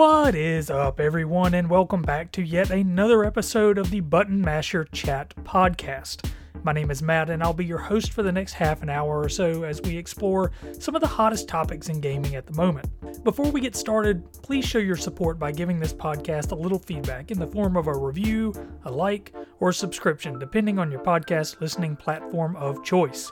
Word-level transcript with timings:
What 0.00 0.34
is 0.34 0.70
up, 0.70 0.98
everyone, 0.98 1.52
and 1.52 1.68
welcome 1.68 2.00
back 2.00 2.32
to 2.32 2.42
yet 2.42 2.70
another 2.70 3.22
episode 3.22 3.76
of 3.76 3.90
the 3.90 4.00
Button 4.00 4.40
Masher 4.40 4.84
Chat 4.92 5.34
podcast. 5.44 6.24
My 6.62 6.72
name 6.72 6.90
is 6.90 7.02
Matt, 7.02 7.28
and 7.28 7.42
I'll 7.42 7.52
be 7.52 7.66
your 7.66 7.76
host 7.76 8.14
for 8.14 8.22
the 8.22 8.32
next 8.32 8.54
half 8.54 8.82
an 8.82 8.88
hour 8.88 9.20
or 9.20 9.28
so 9.28 9.62
as 9.62 9.82
we 9.82 9.98
explore 9.98 10.52
some 10.78 10.94
of 10.94 11.02
the 11.02 11.06
hottest 11.06 11.48
topics 11.48 11.90
in 11.90 12.00
gaming 12.00 12.34
at 12.34 12.46
the 12.46 12.54
moment. 12.54 12.88
Before 13.24 13.50
we 13.50 13.60
get 13.60 13.76
started, 13.76 14.24
please 14.32 14.64
show 14.64 14.78
your 14.78 14.96
support 14.96 15.38
by 15.38 15.52
giving 15.52 15.78
this 15.78 15.92
podcast 15.92 16.52
a 16.52 16.54
little 16.54 16.78
feedback 16.78 17.30
in 17.30 17.38
the 17.38 17.46
form 17.46 17.76
of 17.76 17.86
a 17.86 17.94
review, 17.94 18.54
a 18.86 18.90
like, 18.90 19.34
or 19.58 19.68
a 19.68 19.74
subscription, 19.74 20.38
depending 20.38 20.78
on 20.78 20.90
your 20.90 21.00
podcast 21.02 21.60
listening 21.60 21.94
platform 21.94 22.56
of 22.56 22.82
choice. 22.82 23.30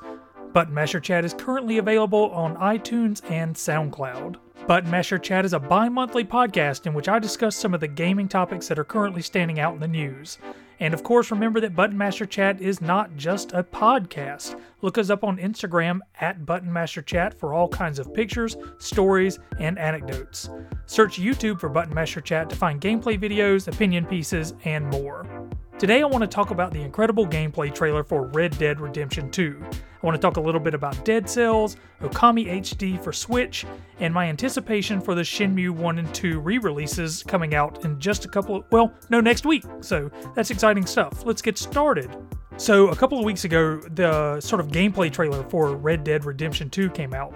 Button 0.52 0.74
Masher 0.74 1.00
Chat 1.00 1.24
is 1.24 1.32
currently 1.32 1.78
available 1.78 2.30
on 2.32 2.56
iTunes 2.56 3.22
and 3.30 3.54
SoundCloud. 3.54 4.36
Button 4.68 4.90
Masher 4.90 5.16
Chat 5.16 5.46
is 5.46 5.54
a 5.54 5.58
bi 5.58 5.88
monthly 5.88 6.24
podcast 6.24 6.86
in 6.86 6.92
which 6.92 7.08
I 7.08 7.18
discuss 7.18 7.56
some 7.56 7.72
of 7.72 7.80
the 7.80 7.88
gaming 7.88 8.28
topics 8.28 8.68
that 8.68 8.78
are 8.78 8.84
currently 8.84 9.22
standing 9.22 9.58
out 9.58 9.72
in 9.72 9.80
the 9.80 9.88
news. 9.88 10.36
And 10.78 10.92
of 10.92 11.02
course, 11.02 11.30
remember 11.30 11.58
that 11.60 11.74
Button 11.74 11.96
Masher 11.96 12.26
Chat 12.26 12.60
is 12.60 12.82
not 12.82 13.16
just 13.16 13.54
a 13.54 13.64
podcast. 13.64 14.60
Look 14.82 14.98
us 14.98 15.08
up 15.08 15.24
on 15.24 15.38
Instagram 15.38 16.00
at 16.20 16.44
Button 16.44 16.70
Masher 16.70 17.00
Chat 17.00 17.32
for 17.32 17.54
all 17.54 17.66
kinds 17.66 17.98
of 17.98 18.12
pictures, 18.12 18.58
stories, 18.76 19.38
and 19.58 19.78
anecdotes. 19.78 20.50
Search 20.84 21.18
YouTube 21.18 21.60
for 21.60 21.70
Button 21.70 21.94
Masher 21.94 22.20
Chat 22.20 22.50
to 22.50 22.56
find 22.56 22.78
gameplay 22.78 23.18
videos, 23.18 23.68
opinion 23.68 24.04
pieces, 24.04 24.52
and 24.66 24.86
more. 24.88 25.26
Today, 25.78 26.02
I 26.02 26.06
want 26.06 26.20
to 26.20 26.28
talk 26.28 26.50
about 26.50 26.74
the 26.74 26.82
incredible 26.82 27.26
gameplay 27.26 27.74
trailer 27.74 28.04
for 28.04 28.26
Red 28.26 28.58
Dead 28.58 28.80
Redemption 28.80 29.30
2. 29.30 29.64
I 30.00 30.06
want 30.06 30.14
to 30.14 30.20
talk 30.20 30.36
a 30.36 30.40
little 30.40 30.60
bit 30.60 30.74
about 30.74 31.04
Dead 31.04 31.28
Cells, 31.28 31.76
Okami 32.00 32.46
HD 32.60 33.02
for 33.02 33.12
Switch, 33.12 33.66
and 33.98 34.14
my 34.14 34.26
anticipation 34.26 35.00
for 35.00 35.14
the 35.14 35.22
Shenmue 35.22 35.70
1 35.70 35.98
and 35.98 36.14
2 36.14 36.38
re 36.38 36.58
releases 36.58 37.22
coming 37.24 37.54
out 37.54 37.84
in 37.84 37.98
just 37.98 38.24
a 38.24 38.28
couple 38.28 38.56
of, 38.56 38.64
well, 38.70 38.92
no, 39.10 39.20
next 39.20 39.44
week. 39.44 39.64
So 39.80 40.10
that's 40.34 40.50
exciting 40.50 40.86
stuff. 40.86 41.26
Let's 41.26 41.42
get 41.42 41.58
started. 41.58 42.16
So, 42.56 42.88
a 42.88 42.96
couple 42.96 43.18
of 43.18 43.24
weeks 43.24 43.44
ago, 43.44 43.76
the 43.94 44.40
sort 44.40 44.60
of 44.60 44.68
gameplay 44.68 45.12
trailer 45.12 45.44
for 45.44 45.76
Red 45.76 46.02
Dead 46.02 46.24
Redemption 46.24 46.70
2 46.70 46.90
came 46.90 47.14
out 47.14 47.32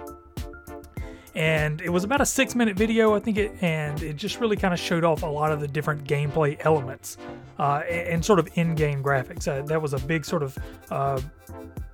and 1.35 1.81
it 1.81 1.89
was 1.89 2.03
about 2.03 2.21
a 2.21 2.25
six 2.25 2.53
minute 2.53 2.77
video 2.77 3.15
i 3.15 3.19
think 3.19 3.37
it 3.37 3.51
and 3.61 4.01
it 4.03 4.15
just 4.15 4.39
really 4.39 4.55
kind 4.55 4.73
of 4.73 4.79
showed 4.79 5.03
off 5.03 5.23
a 5.23 5.27
lot 5.27 5.51
of 5.51 5.59
the 5.59 5.67
different 5.67 6.03
gameplay 6.03 6.57
elements 6.61 7.17
uh, 7.59 7.83
and, 7.89 8.23
sort 8.23 8.39
of 8.39 8.49
in-game 8.55 9.03
graphics 9.03 9.47
uh, 9.47 9.65
that 9.65 9.81
was 9.81 9.93
a 9.93 9.99
big 9.99 10.25
sort 10.25 10.43
of 10.43 10.57
uh, 10.91 11.19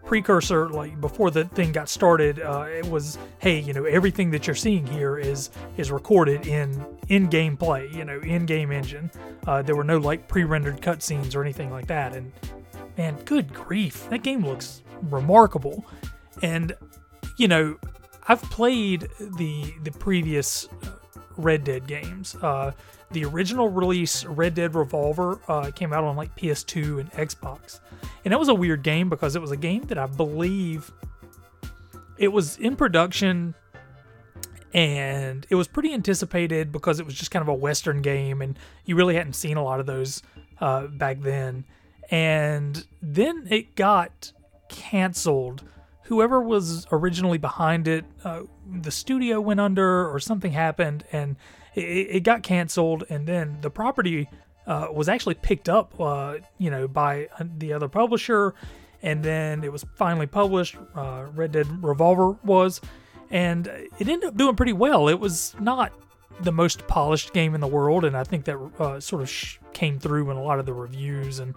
precursor 0.10 0.68
like 0.70 1.00
before 1.00 1.30
the 1.30 1.46
thing 1.46 1.72
got 1.72 1.88
started 1.88 2.40
uh, 2.40 2.66
it 2.68 2.84
was 2.88 3.20
hey 3.38 3.60
you 3.60 3.74
know 3.74 3.84
everything 3.84 4.32
that 4.32 4.48
you're 4.48 4.56
seeing 4.56 4.84
here 4.88 5.20
is 5.20 5.52
is 5.78 5.92
recorded 5.92 6.48
in 6.48 6.84
in-game 7.10 7.56
play 7.56 7.88
you 7.94 8.04
know 8.04 8.20
in-game 8.22 8.72
engine. 8.72 9.12
Uh, 9.46 9.62
there 9.62 9.76
were 9.76 9.84
no 9.84 10.00
like 10.00 10.28
pre-rendered 10.28 10.82
cutscenes 10.82 11.36
or 11.36 11.44
anything 11.44 11.70
like 11.70 11.86
that. 11.86 12.16
And 12.16 12.32
man 12.98 13.18
good 13.26 13.54
grief 13.54 14.10
that 14.10 14.24
game 14.24 14.44
looks 14.44 14.82
remarkable. 15.04 15.86
And 16.42 16.76
you 17.38 17.48
know 17.48 17.78
I've 18.28 18.42
played 18.42 19.10
the 19.20 19.72
the 19.84 19.92
previous 19.92 20.68
Red 21.38 21.64
Dead 21.64 21.86
games. 21.86 22.36
Uh, 22.42 22.72
the 23.12 23.26
original 23.26 23.70
release, 23.70 24.26
Red 24.26 24.56
Dead 24.56 24.76
Revolver, 24.76 25.40
uh, 25.48 25.72
came 25.72 25.94
out 25.94 26.04
on 26.04 26.16
like 26.16 26.36
PS2 26.36 27.00
and 27.00 27.12
Xbox, 27.14 27.80
and 28.24 28.32
that 28.32 28.40
was 28.40 28.50
a 28.50 28.54
weird 28.54 28.84
game 28.84 29.10
because 29.10 29.36
it 29.36 29.42
was 29.42 29.52
a 29.52 29.58
game 29.58 29.84
that 29.84 29.98
I 29.98 30.06
believe 30.06 30.92
it 32.18 32.28
was 32.28 32.58
in 32.58 32.76
production 32.76 33.56
and 34.74 35.48
it 35.50 35.56
was 35.56 35.68
pretty 35.68 35.94
anticipated 35.94 36.72
because 36.72 37.00
it 37.00 37.06
was 37.06 37.16
just 37.16 37.32
kind 37.32 37.42
of 37.42 37.48
a 37.48 37.54
western 37.54 38.02
game 38.02 38.42
and 38.42 38.58
you 38.86 38.96
really 38.96 39.16
hadn't 39.16 39.34
seen 39.34 39.58
a 39.58 39.64
lot 39.64 39.80
of 39.80 39.86
those 39.86 40.22
uh, 40.59 40.88
back 40.88 41.22
then. 41.22 41.66
And 42.12 42.86
then 43.02 43.48
it 43.50 43.75
got 43.75 44.31
canceled. 44.68 45.64
Whoever 46.03 46.42
was 46.42 46.86
originally 46.92 47.38
behind 47.38 47.88
it, 47.88 48.06
uh, 48.24 48.42
the 48.81 48.92
studio 48.92 49.42
went 49.42 49.59
under 49.59 50.08
or 50.09 50.19
something 50.19 50.52
happened 50.52 51.03
and 51.12 51.36
it, 51.79 52.16
it 52.17 52.19
got 52.23 52.44
canceled. 52.44 53.03
And 53.09 53.28
then 53.28 53.57
the 53.62 53.69
property 53.69 54.29
uh, 54.67 54.88
was 54.91 55.09
actually 55.09 55.35
picked 55.35 55.69
up, 55.69 56.00
uh, 56.00 56.35
you 56.57 56.69
know, 56.69 56.88
by 56.88 57.28
the 57.57 57.73
other 57.73 57.88
publisher. 57.88 58.53
And 59.01 59.23
then 59.23 59.63
it 59.63 59.72
was 59.72 59.85
finally 59.95 60.28
published. 60.28 60.75
Uh, 60.94 61.25
Red 61.34 61.53
Dead 61.53 61.84
Revolver 61.84 62.31
was, 62.44 62.81
and 63.29 63.68
it 63.68 64.07
ended 64.07 64.25
up 64.25 64.38
doing 64.38 64.56
pretty 64.56 64.73
well. 64.73 65.07
It 65.07 65.19
was 65.19 65.56
not 65.59 65.94
the 66.41 66.51
most 66.51 66.85
polished 66.88 67.34
game 67.34 67.56
in 67.56 67.62
the 67.62 67.68
world, 67.68 68.03
and 68.03 68.16
I 68.16 68.23
think 68.23 68.45
that 68.45 68.57
uh, 68.79 69.00
sort 69.00 69.22
of 69.22 69.29
sh- 69.29 69.57
came 69.73 70.00
through 70.00 70.29
in 70.31 70.38
a 70.38 70.44
lot 70.44 70.59
of 70.59 70.66
the 70.66 70.73
reviews 70.73 71.39
and 71.39 71.56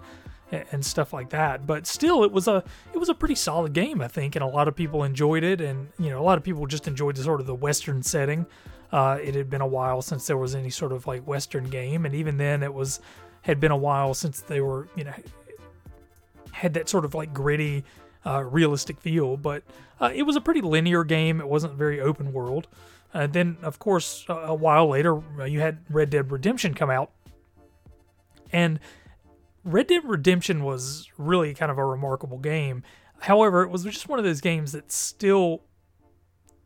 and 0.70 0.84
stuff 0.84 1.12
like 1.12 1.30
that. 1.30 1.66
But 1.66 1.86
still, 1.86 2.24
it 2.24 2.32
was 2.32 2.46
a 2.46 2.62
it 2.92 2.98
was 2.98 3.08
a 3.08 3.14
pretty 3.14 3.34
solid 3.34 3.72
game, 3.72 4.00
I 4.00 4.08
think, 4.08 4.36
and 4.36 4.42
a 4.42 4.46
lot 4.46 4.68
of 4.68 4.76
people 4.76 5.02
enjoyed 5.02 5.42
it. 5.42 5.60
And 5.60 5.88
you 5.98 6.10
know, 6.10 6.20
a 6.20 6.24
lot 6.24 6.38
of 6.38 6.44
people 6.44 6.66
just 6.66 6.86
enjoyed 6.86 7.16
the 7.16 7.22
sort 7.22 7.40
of 7.40 7.46
the 7.46 7.54
western 7.54 8.02
setting. 8.02 8.46
Uh, 8.92 9.18
it 9.22 9.34
had 9.34 9.48
been 9.48 9.62
a 9.62 9.66
while 9.66 10.02
since 10.02 10.26
there 10.26 10.36
was 10.36 10.54
any 10.54 10.70
sort 10.70 10.92
of 10.92 11.06
like 11.06 11.26
western 11.26 11.64
game, 11.64 12.04
and 12.04 12.14
even 12.14 12.36
then, 12.36 12.62
it 12.62 12.72
was 12.72 13.00
had 13.42 13.58
been 13.58 13.72
a 13.72 13.76
while 13.76 14.14
since 14.14 14.40
they 14.40 14.60
were 14.60 14.88
you 14.94 15.04
know 15.04 15.14
had 16.52 16.74
that 16.74 16.88
sort 16.88 17.04
of 17.04 17.14
like 17.14 17.32
gritty, 17.32 17.84
uh, 18.26 18.42
realistic 18.44 19.00
feel. 19.00 19.36
But 19.36 19.62
uh, 20.00 20.10
it 20.14 20.22
was 20.22 20.36
a 20.36 20.40
pretty 20.40 20.60
linear 20.60 21.04
game. 21.04 21.40
It 21.40 21.48
wasn't 21.48 21.74
very 21.74 22.00
open 22.00 22.32
world. 22.32 22.68
Uh, 23.14 23.26
then, 23.26 23.58
of 23.62 23.78
course, 23.78 24.24
a 24.28 24.54
while 24.54 24.88
later, 24.88 25.20
uh, 25.38 25.44
you 25.44 25.60
had 25.60 25.78
Red 25.90 26.10
Dead 26.10 26.30
Redemption 26.30 26.72
come 26.72 26.88
out, 26.88 27.10
and 28.52 28.80
Red 29.64 29.86
Dead 29.86 30.02
Redemption 30.04 30.64
was 30.64 31.08
really 31.18 31.54
kind 31.54 31.70
of 31.70 31.78
a 31.78 31.84
remarkable 31.84 32.38
game. 32.38 32.82
However, 33.20 33.62
it 33.62 33.70
was 33.70 33.84
just 33.84 34.08
one 34.08 34.18
of 34.18 34.24
those 34.24 34.40
games 34.40 34.72
that 34.72 34.90
still 34.90 35.62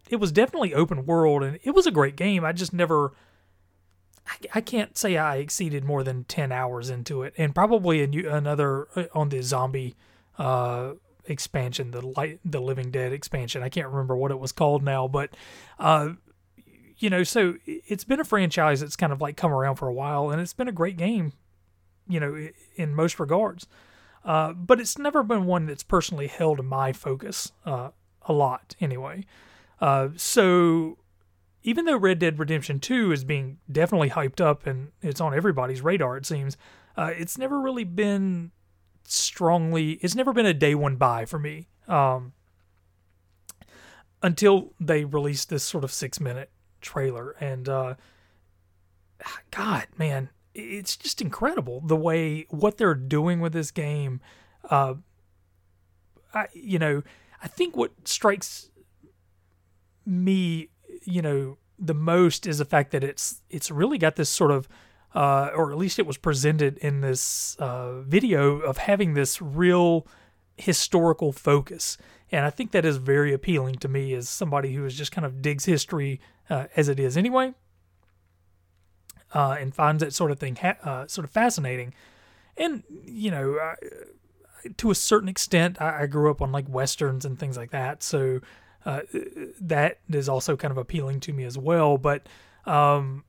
it 0.09 0.17
was 0.17 0.33
definitely 0.33 0.75
open 0.75 1.06
world 1.06 1.43
and 1.43 1.59
it 1.62 1.72
was 1.72 1.87
a 1.87 1.91
great 1.91 2.17
game. 2.17 2.44
I 2.44 2.53
just 2.53 2.72
never 2.72 3.12
I, 4.53 4.61
can't 4.61 4.99
say 4.99 5.17
I 5.17 5.37
exceeded 5.37 5.84
more 5.84 6.03
than 6.03 6.25
10 6.25 6.50
hours 6.50 6.91
into 6.91 7.22
it 7.22 7.33
and 7.39 7.55
probably 7.55 8.03
a 8.03 8.34
another 8.34 8.89
uh, 8.97 9.05
on 9.15 9.28
the 9.28 9.41
zombie 9.43 9.95
uh, 10.37 10.95
expansion, 11.27 11.93
the 11.93 12.05
light 12.05 12.41
the 12.45 12.61
Living 12.61 12.91
Dead 12.91 13.12
expansion. 13.12 13.62
I 13.62 13.69
can't 13.69 13.89
remember 13.89 14.16
what 14.16 14.33
it 14.33 14.39
was 14.41 14.53
called 14.53 14.83
now, 14.83 15.06
but 15.06 15.31
uh, 15.78 16.11
you 16.99 17.09
know, 17.09 17.22
so 17.22 17.55
it's 17.66 18.05
been 18.05 18.21
a 18.21 18.25
franchise 18.25 18.81
that's 18.81 18.97
kind 18.97 19.12
of 19.12 19.21
like 19.21 19.37
come 19.37 19.53
around 19.53 19.77
for 19.77 19.87
a 19.87 19.95
while 19.95 20.31
and 20.31 20.41
it's 20.41 20.55
been 20.55 20.69
a 20.69 20.72
great 20.72 20.97
game 20.97 21.33
you 22.09 22.21
know, 22.21 22.49
in 22.77 22.95
most 22.95 23.19
regards. 23.19 23.66
Uh, 24.25 24.53
but 24.53 24.81
it's 24.81 24.99
never 24.99 25.22
been 25.22 25.47
one 25.47 25.66
that's 25.66 25.83
personally 25.83 26.27
held 26.27 26.65
my 26.65 26.93
focus 26.93 27.53
uh, 27.65 27.91
a 28.22 28.33
lot, 28.33 28.75
anyway. 28.81 29.25
Uh, 29.81 30.09
so 30.17 30.99
even 31.63 31.85
though 31.85 31.97
Red 31.97 32.19
Dead 32.19 32.39
Redemption 32.39 32.79
2 32.79 33.13
is 33.13 33.25
being 33.25 33.59
definitely 33.71 34.11
hyped 34.11 34.41
up 34.41 34.67
and 34.67 34.93
it's 35.03 35.21
on 35.21 35.35
everybody's 35.35 35.83
radar, 35.83 36.17
it 36.17 36.25
seems, 36.25 36.57
uh, 36.97 37.11
it's 37.17 37.37
never 37.37 37.61
really 37.61 37.85
been 37.85 38.53
strongly, 39.05 39.93
it's 39.95 40.15
never 40.15 40.33
been 40.33 40.47
a 40.47 40.55
day 40.55 40.75
one 40.75 40.97
buy 40.97 41.25
for 41.25 41.39
me. 41.39 41.69
Um, 41.89 42.33
until 44.23 44.73
they 44.81 45.05
released 45.05 45.51
this 45.51 45.63
sort 45.63 45.85
of 45.85 45.93
six 45.93 46.21
minute 46.21 46.51
trailer. 46.81 47.33
And, 47.41 47.69
uh, 47.69 47.95
God, 49.51 49.87
man, 49.99 50.31
it's 50.55 50.97
just 50.97 51.21
incredible 51.21 51.81
the 51.85 51.97
way 51.97 52.47
what 52.49 52.79
they're 52.79 52.95
doing 52.95 53.41
with 53.41 53.53
this 53.53 53.71
game. 53.71 54.21
Uh, 54.71 54.95
I, 56.33 56.47
you 56.55 56.79
know, 56.79 57.03
I 57.43 57.49
think 57.49 57.77
what 57.77 57.93
strikes 58.05 58.71
me, 60.07 60.71
you 61.05 61.23
know, 61.23 61.59
the 61.79 61.95
most 61.95 62.47
is 62.47 62.59
the 62.59 62.65
fact 62.65 62.91
that 62.93 63.05
it's 63.05 63.43
it's 63.51 63.71
really 63.71 63.99
got 63.99 64.17
this 64.17 64.31
sort 64.31 64.51
of, 64.51 64.69
uh, 65.15 65.51
or 65.55 65.71
at 65.73 65.79
least 65.79 65.99
it 65.99 66.07
was 66.07 66.17
presented 66.17 66.79
in 66.79 67.01
this 67.01 67.57
uh, 67.59 68.01
video 68.01 68.61
of 68.61 68.79
having 68.79 69.15
this 69.15 69.43
real 69.43 70.07
historical 70.57 71.33
focus, 71.33 71.99
and 72.33 72.47
I 72.47 72.51
think 72.51 72.71
that 72.71 72.85
is 72.85 72.97
very 72.97 73.35
appealing 73.35 73.75
to 73.77 73.89
me 73.89 74.15
as 74.15 74.29
somebody 74.29 74.75
who 74.75 74.85
is 74.87 74.97
just 74.97 75.13
kind 75.13 75.27
of 75.27 75.43
digs 75.43 75.67
history 75.67 76.21
uh, 76.49 76.67
as 76.77 76.89
it 76.89 76.99
is 76.99 77.17
anyway 77.17 77.53
uh, 79.35 79.57
and 79.61 79.75
finds 79.75 80.03
that 80.03 80.13
sort 80.13 80.31
of 80.31 80.39
thing 80.39 80.57
ha- 80.57 80.77
uh, 80.83 81.07
sort 81.07 81.25
of 81.25 81.31
fascinating. 81.31 81.95
And 82.57 82.83
you 83.05 83.31
know, 83.31 83.59
I, 83.61 83.75
to 84.79 84.91
a 84.91 84.95
certain 84.95 85.29
extent, 85.29 85.81
I, 85.81 86.03
I, 86.03 86.07
grew 86.07 86.31
up 86.31 86.41
on 86.41 86.53
like 86.53 86.67
westerns 86.69 87.25
and 87.25 87.39
things 87.39 87.57
like 87.57 87.71
that, 87.71 88.03
so 88.03 88.41
uh, 88.86 89.00
that 89.60 89.98
is 90.10 90.28
also 90.28 90.56
kind 90.56 90.72
of 90.72 90.78
appealing 90.78 91.21
to 91.21 91.34
me 91.34 91.44
as 91.44 91.59
well. 91.59 91.98
But 91.98 92.27
um, 92.65 93.24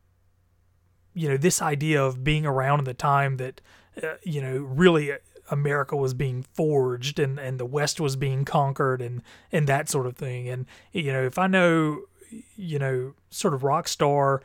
you 1.14 1.28
know, 1.28 1.36
this 1.36 1.62
idea 1.62 2.02
of 2.02 2.24
being 2.24 2.46
around 2.46 2.80
in 2.80 2.86
the 2.86 2.94
time 2.94 3.36
that 3.38 3.60
uh, 4.02 4.16
you 4.24 4.42
know 4.42 4.58
really 4.60 5.12
America 5.50 5.96
was 5.96 6.14
being 6.14 6.44
forged 6.54 7.20
and, 7.20 7.40
and 7.40 7.60
the 7.60 7.66
West 7.66 8.00
was 8.00 8.16
being 8.16 8.46
conquered 8.46 9.02
and, 9.02 9.22
and 9.52 9.66
that 9.68 9.90
sort 9.90 10.06
of 10.06 10.18
thing. 10.18 10.50
And, 10.50 10.66
you 10.92 11.14
know, 11.14 11.24
if 11.24 11.40
I 11.40 11.48
know, 11.48 12.02
you 12.58 12.78
know, 12.78 13.14
sort 13.30 13.54
of 13.54 13.62
Rockstar 13.62 14.42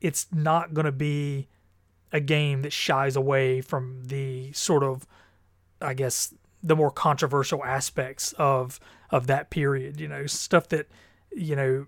it's 0.00 0.26
not 0.32 0.74
going 0.74 0.84
to 0.84 0.92
be 0.92 1.48
a 2.12 2.20
game 2.20 2.62
that 2.62 2.72
shies 2.72 3.16
away 3.16 3.60
from 3.60 4.04
the 4.04 4.52
sort 4.52 4.82
of, 4.82 5.06
I 5.80 5.94
guess, 5.94 6.34
the 6.62 6.76
more 6.76 6.90
controversial 6.90 7.64
aspects 7.64 8.32
of 8.34 8.78
of 9.10 9.26
that 9.26 9.50
period. 9.50 10.00
You 10.00 10.08
know, 10.08 10.26
stuff 10.26 10.68
that 10.68 10.88
you 11.30 11.56
know 11.56 11.86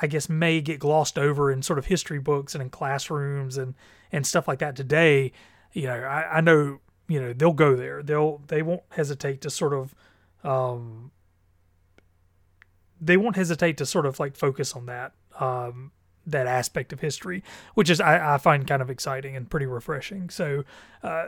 I 0.00 0.06
guess 0.06 0.28
may 0.28 0.60
get 0.60 0.80
glossed 0.80 1.18
over 1.18 1.50
in 1.50 1.62
sort 1.62 1.78
of 1.78 1.86
history 1.86 2.18
books 2.18 2.54
and 2.54 2.62
in 2.62 2.70
classrooms 2.70 3.56
and 3.56 3.74
and 4.10 4.26
stuff 4.26 4.48
like 4.48 4.58
that 4.58 4.76
today. 4.76 5.32
You 5.72 5.86
know, 5.86 6.00
I, 6.00 6.38
I 6.38 6.40
know 6.40 6.80
you 7.08 7.20
know 7.20 7.32
they'll 7.32 7.52
go 7.52 7.76
there. 7.76 8.02
They'll 8.02 8.42
they 8.46 8.62
won't 8.62 8.82
hesitate 8.90 9.40
to 9.42 9.50
sort 9.50 9.72
of 9.72 9.94
um, 10.42 11.10
they 13.00 13.16
won't 13.16 13.36
hesitate 13.36 13.76
to 13.78 13.86
sort 13.86 14.06
of 14.06 14.18
like 14.18 14.36
focus 14.36 14.74
on 14.74 14.86
that 14.86 15.12
um, 15.38 15.92
that 16.26 16.46
aspect 16.46 16.92
of 16.92 17.00
history, 17.00 17.42
which 17.74 17.90
is 17.90 18.00
I, 18.00 18.34
I, 18.34 18.38
find 18.38 18.66
kind 18.66 18.82
of 18.82 18.90
exciting 18.90 19.36
and 19.36 19.48
pretty 19.50 19.66
refreshing. 19.66 20.30
So, 20.30 20.64
uh, 21.02 21.26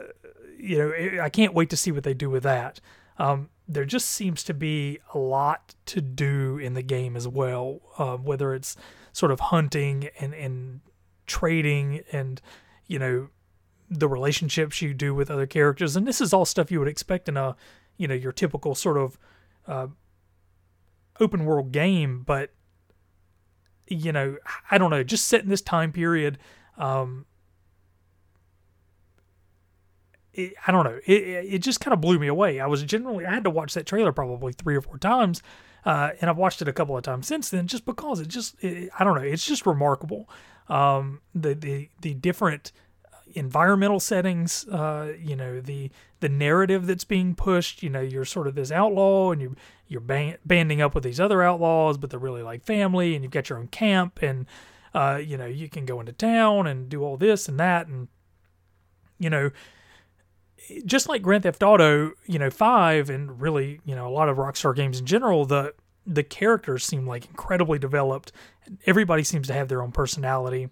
you 0.58 0.78
know, 0.78 1.22
I 1.22 1.28
can't 1.28 1.54
wait 1.54 1.70
to 1.70 1.76
see 1.76 1.93
what 1.93 2.04
they 2.04 2.14
do 2.14 2.31
with 2.31 2.44
that. 2.44 2.81
Um, 3.19 3.49
there 3.69 3.85
just 3.85 4.09
seems 4.09 4.45
to 4.45 4.55
be 4.55 5.01
a 5.13 5.19
lot 5.19 5.75
to 5.87 6.01
do 6.01 6.59
in 6.59 6.75
the 6.75 6.83
game 6.83 7.17
as 7.17 7.27
well, 7.27 7.81
uh, 7.99 8.17
whether 8.17 8.55
it's 8.55 8.77
sort 9.13 9.33
of 9.33 9.41
hunting 9.41 10.09
and, 10.21 10.35
and 10.35 10.81
trading 11.27 12.03
and, 12.13 12.41
you 12.87 12.99
know, 12.99 13.29
the 13.89 14.09
relationships 14.09 14.83
you 14.83 14.95
do 14.95 15.15
with 15.15 15.31
other 15.31 15.47
characters. 15.47 15.97
And 15.97 16.07
this 16.07 16.21
is 16.21 16.33
all 16.33 16.45
stuff 16.45 16.71
you 16.71 16.79
would 16.79 16.89
expect 16.89 17.29
in 17.29 17.37
a, 17.37 17.57
you 17.97 18.07
know, 18.07 18.15
your 18.15 18.33
typical 18.33 18.75
sort 18.75 18.99
of 18.99 19.19
uh, 19.67 19.87
open 21.19 21.45
world 21.45 21.73
game. 21.73 22.23
But, 22.25 22.53
you 23.87 24.13
know, 24.13 24.37
I 24.71 24.79
don't 24.79 24.91
know, 24.91 25.03
just 25.03 25.27
set 25.27 25.43
in 25.43 25.49
this 25.49 25.63
time 25.63 25.93
period. 25.93 26.39
Um, 26.77 27.27
it, 30.37 30.55
I 30.67 30.73
don't 30.73 30.85
know. 30.85 31.00
It, 31.06 31.23
it 31.55 31.59
just 31.59 31.81
kind 31.81 31.93
of 31.93 32.00
blew 32.00 32.19
me 32.19 32.27
away. 32.27 32.61
I 32.61 32.67
was 32.67 32.83
generally, 32.83 33.27
I 33.27 33.35
had 33.35 33.44
to 33.44 33.50
watch 33.50 33.75
that 33.75 33.87
trailer 33.87 34.12
probably 34.12 34.53
three 34.53 34.77
or 34.77 34.81
four 34.81 34.99
times. 34.99 35.43
Uh, 35.85 36.11
and 36.21 36.29
I've 36.29 36.37
watched 36.37 36.61
it 36.61 36.69
a 36.69 36.73
couple 36.73 36.97
of 36.97 37.05
times 37.05 37.29
since 37.29 37.50
then 37.50 37.69
just 37.69 37.85
because 37.85 38.21
it 38.21 38.27
just, 38.29 38.62
it, 38.62 38.91
I 38.99 39.05
don't 39.05 39.15
know, 39.15 39.23
it's 39.23 39.47
just 39.47 39.67
remarkable. 39.67 40.29
Um, 40.69 41.21
the, 41.33 41.55
the, 41.55 41.88
the 42.00 42.15
different 42.15 42.73
environmental 43.35 44.00
settings, 44.00 44.67
uh, 44.69 45.12
you 45.21 45.37
know, 45.37 45.61
the, 45.61 45.91
the 46.21 46.29
narrative 46.29 46.87
that's 46.87 47.05
being 47.05 47.37
pushed, 47.37 47.85
you 47.85 47.91
know, 47.91 48.00
you're 48.00 48.25
sort 48.25 48.49
of 48.49 48.56
this 48.56 48.73
outlaw 48.73 49.31
and 49.31 49.41
you, 49.41 49.55
you're 49.87 50.00
band, 50.00 50.39
banding 50.44 50.81
up 50.81 50.94
with 50.94 51.05
these 51.05 51.21
other 51.21 51.43
outlaws, 51.43 51.99
but 51.99 52.11
they're 52.11 52.19
really 52.19 52.43
like 52.43 52.65
family 52.65 53.15
and 53.15 53.23
you've 53.23 53.32
got 53.32 53.49
your 53.49 53.59
own 53.59 53.69
camp 53.69 54.23
and, 54.23 54.47
uh, 54.93 55.21
you 55.23 55.37
know, 55.37 55.47
you 55.47 55.69
can 55.69 55.85
go 55.85 56.00
into 56.00 56.12
town 56.12 56.67
and 56.67 56.89
do 56.89 57.05
all 57.05 57.17
this 57.17 57.49
and 57.49 57.61
that. 57.61 57.87
And, 57.87 58.09
you 59.21 59.31
know, 59.31 59.50
just 60.85 61.09
like 61.09 61.23
Grand 61.23 61.43
Theft 61.43 61.63
Auto, 61.63 62.13
you 62.27 62.39
know, 62.39 62.51
5 62.51 63.11
and 63.11 63.41
really, 63.41 63.81
you 63.85 63.95
know, 63.95 64.07
a 64.07 64.11
lot 64.11 64.29
of 64.29 64.37
Rockstar 64.37 64.75
games 64.75 64.99
in 64.99 65.07
general, 65.07 65.45
the 65.45 65.75
the 66.09 66.23
characters 66.23 66.85
seem 66.85 67.07
like 67.07 67.27
incredibly 67.27 67.79
developed. 67.79 68.31
Everybody 68.87 69.25
seems 69.25 69.49
to 69.49 69.53
have 69.53 69.69
their 69.69 69.83
own 69.83 69.93
personality. 69.93 70.69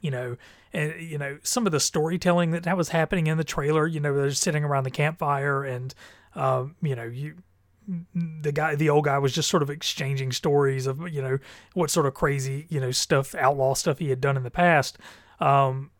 You 0.00 0.10
know, 0.10 0.36
and 0.72 0.98
you 1.00 1.18
know, 1.18 1.38
some 1.42 1.66
of 1.66 1.72
the 1.72 1.80
storytelling 1.80 2.52
that, 2.52 2.62
that 2.62 2.76
was 2.76 2.88
happening 2.88 3.26
in 3.26 3.36
the 3.36 3.44
trailer, 3.44 3.86
you 3.86 4.00
know, 4.00 4.14
they're 4.14 4.30
sitting 4.30 4.64
around 4.64 4.84
the 4.84 4.90
campfire 4.90 5.62
and 5.64 5.94
um, 6.34 6.76
you 6.80 6.96
know, 6.96 7.04
you 7.04 7.34
the 8.14 8.52
guy 8.52 8.74
the 8.74 8.88
old 8.88 9.04
guy 9.04 9.18
was 9.18 9.32
just 9.32 9.48
sort 9.48 9.62
of 9.62 9.70
exchanging 9.70 10.32
stories 10.32 10.86
of 10.86 11.08
you 11.08 11.20
know 11.20 11.38
what 11.74 11.90
sort 11.90 12.06
of 12.06 12.14
crazy 12.14 12.66
you 12.68 12.78
know 12.80 12.90
stuff 12.90 13.34
outlaw 13.34 13.74
stuff 13.74 13.98
he 13.98 14.10
had 14.10 14.20
done 14.20 14.36
in 14.36 14.42
the 14.42 14.50
past 14.50 14.98
um, 15.40 15.90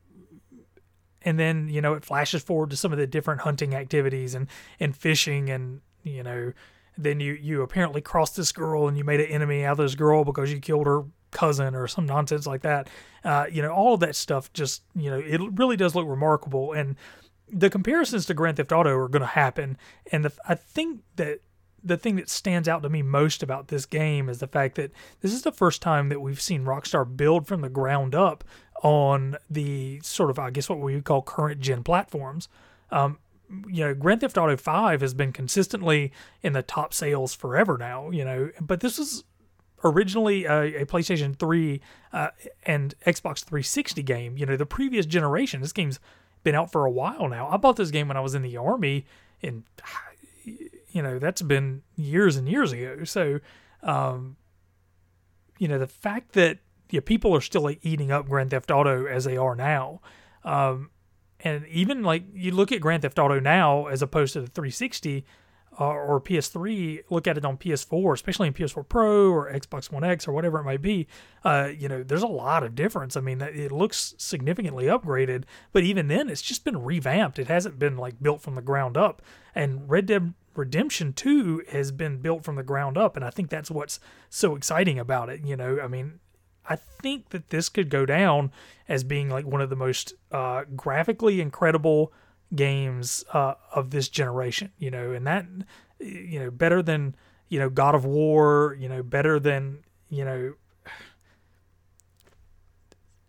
and 1.22 1.38
then 1.38 1.69
you 1.69 1.81
know 1.81 1.94
it 1.94 2.05
flashes 2.05 2.43
forward 2.43 2.70
to 2.70 2.76
some 2.76 2.93
of 2.93 2.99
the 2.99 3.06
different 3.06 3.43
hunting 3.43 3.75
activities 3.75 4.34
and 4.34 4.49
and 4.78 4.96
fishing 4.96 5.50
and 5.50 5.81
you 6.02 6.22
know 6.22 6.52
then 6.96 7.20
you 7.20 7.32
you 7.34 7.62
apparently 7.62 8.00
crossed 8.00 8.37
this 8.37 8.52
girl 8.52 8.88
and 8.88 8.96
you 8.96 9.05
made 9.05 9.20
an 9.20 9.26
enemy 9.26 9.64
out 9.64 9.72
of 9.72 9.78
this 9.78 9.94
girl 9.94 10.25
because 10.25 10.52
you 10.52 10.61
killed 10.61 10.87
her 10.87 11.05
cousin 11.31 11.75
or 11.75 11.87
some 11.87 12.06
nonsense 12.06 12.46
like 12.46 12.62
that. 12.62 12.88
Uh, 13.25 13.46
you 13.50 13.62
know 13.62 13.70
all 13.70 13.94
of 13.94 14.00
that 14.00 14.17
stuff 14.17 14.52
just 14.52 14.82
you 14.94 15.11
know 15.11 15.19
it 15.19 15.40
really 15.55 15.76
does 15.76 15.94
look 15.94 16.06
remarkable. 16.06 16.72
And 16.72 16.96
the 17.52 17.70
comparisons 17.70 18.26
to 18.26 18.34
Grand 18.34 18.56
Theft 18.56 18.73
Auto 18.73 18.96
are 18.96 19.08
going 19.08 19.23
to 19.23 19.26
happen. 19.26 19.76
And 20.12 20.25
the, 20.25 20.32
I 20.49 20.55
think 20.55 21.00
that 21.16 21.40
the 21.82 21.96
thing 21.96 22.16
that 22.16 22.28
stands 22.28 22.69
out 22.69 22.82
to 22.82 22.88
me 22.88 23.02
most 23.02 23.43
about 23.43 23.69
this 23.69 23.87
game 23.87 24.28
is 24.28 24.38
the 24.38 24.46
fact 24.46 24.76
that 24.76 24.93
this 25.20 25.32
is 25.32 25.43
the 25.43 25.52
first 25.52 25.81
time 25.81 26.11
that 26.11 26.20
we've 26.20 26.40
seen 26.40 26.64
Rockstar 26.64 27.05
build 27.16 27.46
from 27.46 27.62
the 27.62 27.69
ground 27.69 28.14
up 28.14 28.44
on 28.82 29.37
the 29.49 30.00
sort 30.03 30.31
of, 30.31 30.38
I 30.38 30.50
guess, 30.50 30.69
what 30.69 30.81
we 30.81 30.94
would 30.94 31.05
call 31.05 31.23
current 31.23 31.61
gen 31.61 31.82
platforms. 31.82 32.49
Um, 32.91 33.19
you 33.69 33.85
know, 33.85 33.94
Grand 33.94 34.21
Theft 34.21 34.38
Auto 34.38 34.56
5 34.56 35.00
has 35.00 35.15
been 35.15 35.32
consistently 35.32 36.12
in 36.43 36.53
the 36.53 36.62
top 36.62 36.94
sales 36.94 37.35
forever 37.35 37.77
now, 37.77 38.11
you 38.11 38.25
know, 38.25 38.50
but 38.61 38.81
this 38.81 38.99
was 38.99 39.25
originally 39.85 40.44
a, 40.44 40.82
a 40.82 40.87
PlayStation 40.87 41.37
3 41.37 41.81
uh, 42.12 42.29
and 42.65 42.94
Xbox 43.06 43.44
360 43.44 44.03
game. 44.03 44.37
You 44.37 44.47
know, 44.47 44.56
the 44.56 44.67
previous 44.67 45.06
generation, 45.06 45.61
this 45.61 45.73
game's 45.73 45.99
been 46.43 46.55
out 46.55 46.73
for 46.73 46.87
a 46.87 46.91
while 46.91 47.29
now. 47.29 47.49
I 47.49 47.56
bought 47.56 47.76
this 47.76 47.91
game 47.91 48.09
when 48.09 48.17
I 48.17 48.21
was 48.21 48.35
in 48.35 48.43
the 48.43 48.56
Army 48.56 49.05
and 49.43 49.65
you 50.93 51.03
know 51.03 51.19
that's 51.19 51.43
been 51.43 51.83
years 51.97 52.37
and 52.37 52.49
years 52.49 52.73
ago. 52.73 53.05
So, 53.05 53.41
um, 53.83 54.37
you 55.59 55.69
know, 55.69 55.79
the 55.79 55.87
fact 55.87 56.33
that 56.33 56.59
yeah, 56.92 57.00
people 57.04 57.34
are 57.34 57.40
still 57.40 57.70
eating 57.82 58.10
up 58.10 58.28
Grand 58.28 58.50
Theft 58.50 58.70
Auto 58.70 59.06
as 59.06 59.25
they 59.25 59.37
are 59.37 59.54
now, 59.54 60.00
um, 60.44 60.90
and 61.40 61.66
even 61.69 62.02
like 62.02 62.25
you 62.34 62.52
look 62.52 62.72
at 62.72 62.81
Grand 62.81 63.02
Theft 63.02 63.19
Auto 63.19 63.40
now 63.40 63.87
as 63.87 64.02
opposed 64.02 64.34
to 64.34 64.40
the 64.40 64.46
360 64.46 65.25
uh, 65.78 65.84
or 65.84 66.20
PS3, 66.20 67.04
look 67.10 67.26
at 67.26 67.38
it 67.38 67.44
on 67.44 67.56
PS4, 67.56 68.12
especially 68.12 68.48
in 68.48 68.54
PS4 68.54 68.87
Pro 68.88 69.31
or 69.31 69.50
Xbox 69.50 69.90
One 69.90 70.04
X 70.04 70.26
or 70.26 70.32
whatever 70.32 70.58
it 70.58 70.64
might 70.64 70.82
be. 70.82 71.06
Uh, 71.44 71.70
you 71.76 71.88
know, 71.88 72.02
there's 72.02 72.22
a 72.22 72.28
lot 72.28 72.62
of 72.62 72.75
difference. 72.75 73.16
I 73.16 73.20
mean, 73.20 73.40
it 73.40 73.72
looks 73.72 74.14
significantly 74.19 74.87
upgraded, 74.87 75.44
but 75.72 75.84
even 75.84 76.08
then, 76.08 76.28
it's 76.28 76.42
just 76.42 76.64
been 76.64 76.82
revamped. 76.82 77.38
It 77.38 77.48
hasn't 77.48 77.78
been 77.78 77.96
like 77.96 78.22
built 78.22 78.42
from 78.42 78.56
the 78.56 78.62
ground 78.62 78.96
up. 78.96 79.22
And 79.54 79.88
Red 79.88 80.06
Dead 80.06 80.34
Redemption 80.54 81.12
2 81.12 81.64
has 81.70 81.92
been 81.92 82.19
built 82.19 82.44
from 82.44 82.56
the 82.56 82.62
ground 82.62 82.98
up. 82.98 83.16
And 83.16 83.25
I 83.25 83.31
think 83.31 83.48
that's 83.48 83.70
what's 83.70 84.00
so 84.28 84.56
exciting 84.56 84.99
about 84.99 85.30
it. 85.30 85.44
You 85.44 85.56
know, 85.56 85.80
I 85.80 85.87
mean, 85.87 86.20
I 86.69 86.76
think 86.76 87.31
that 87.31 87.50
this 87.50 87.69
could 87.69 87.90
go 87.90 88.07
down 88.07 88.52
as 88.88 89.05
being 89.05 89.29
like 89.29 89.47
one 89.47 89.61
of 89.61 89.71
the 89.71 89.76
most 89.76 90.14
uh, 90.31 90.64
graphically 90.76 91.40
incredible 91.40 92.12
games 92.55 93.25
uh, 93.33 93.55
of 93.75 93.90
this 93.90 94.09
generation. 94.09 94.73
You 94.79 94.90
know, 94.90 95.12
and 95.12 95.26
that, 95.26 95.47
you 95.99 96.38
know, 96.38 96.50
better 96.50 96.83
than, 96.83 97.14
you 97.49 97.59
know, 97.59 97.71
God 97.71 97.95
of 97.95 98.05
War, 98.05 98.76
you 98.79 98.88
know, 98.88 99.02
better 99.02 99.40
than, 99.40 99.79
you 100.09 100.25
know, 100.25 100.55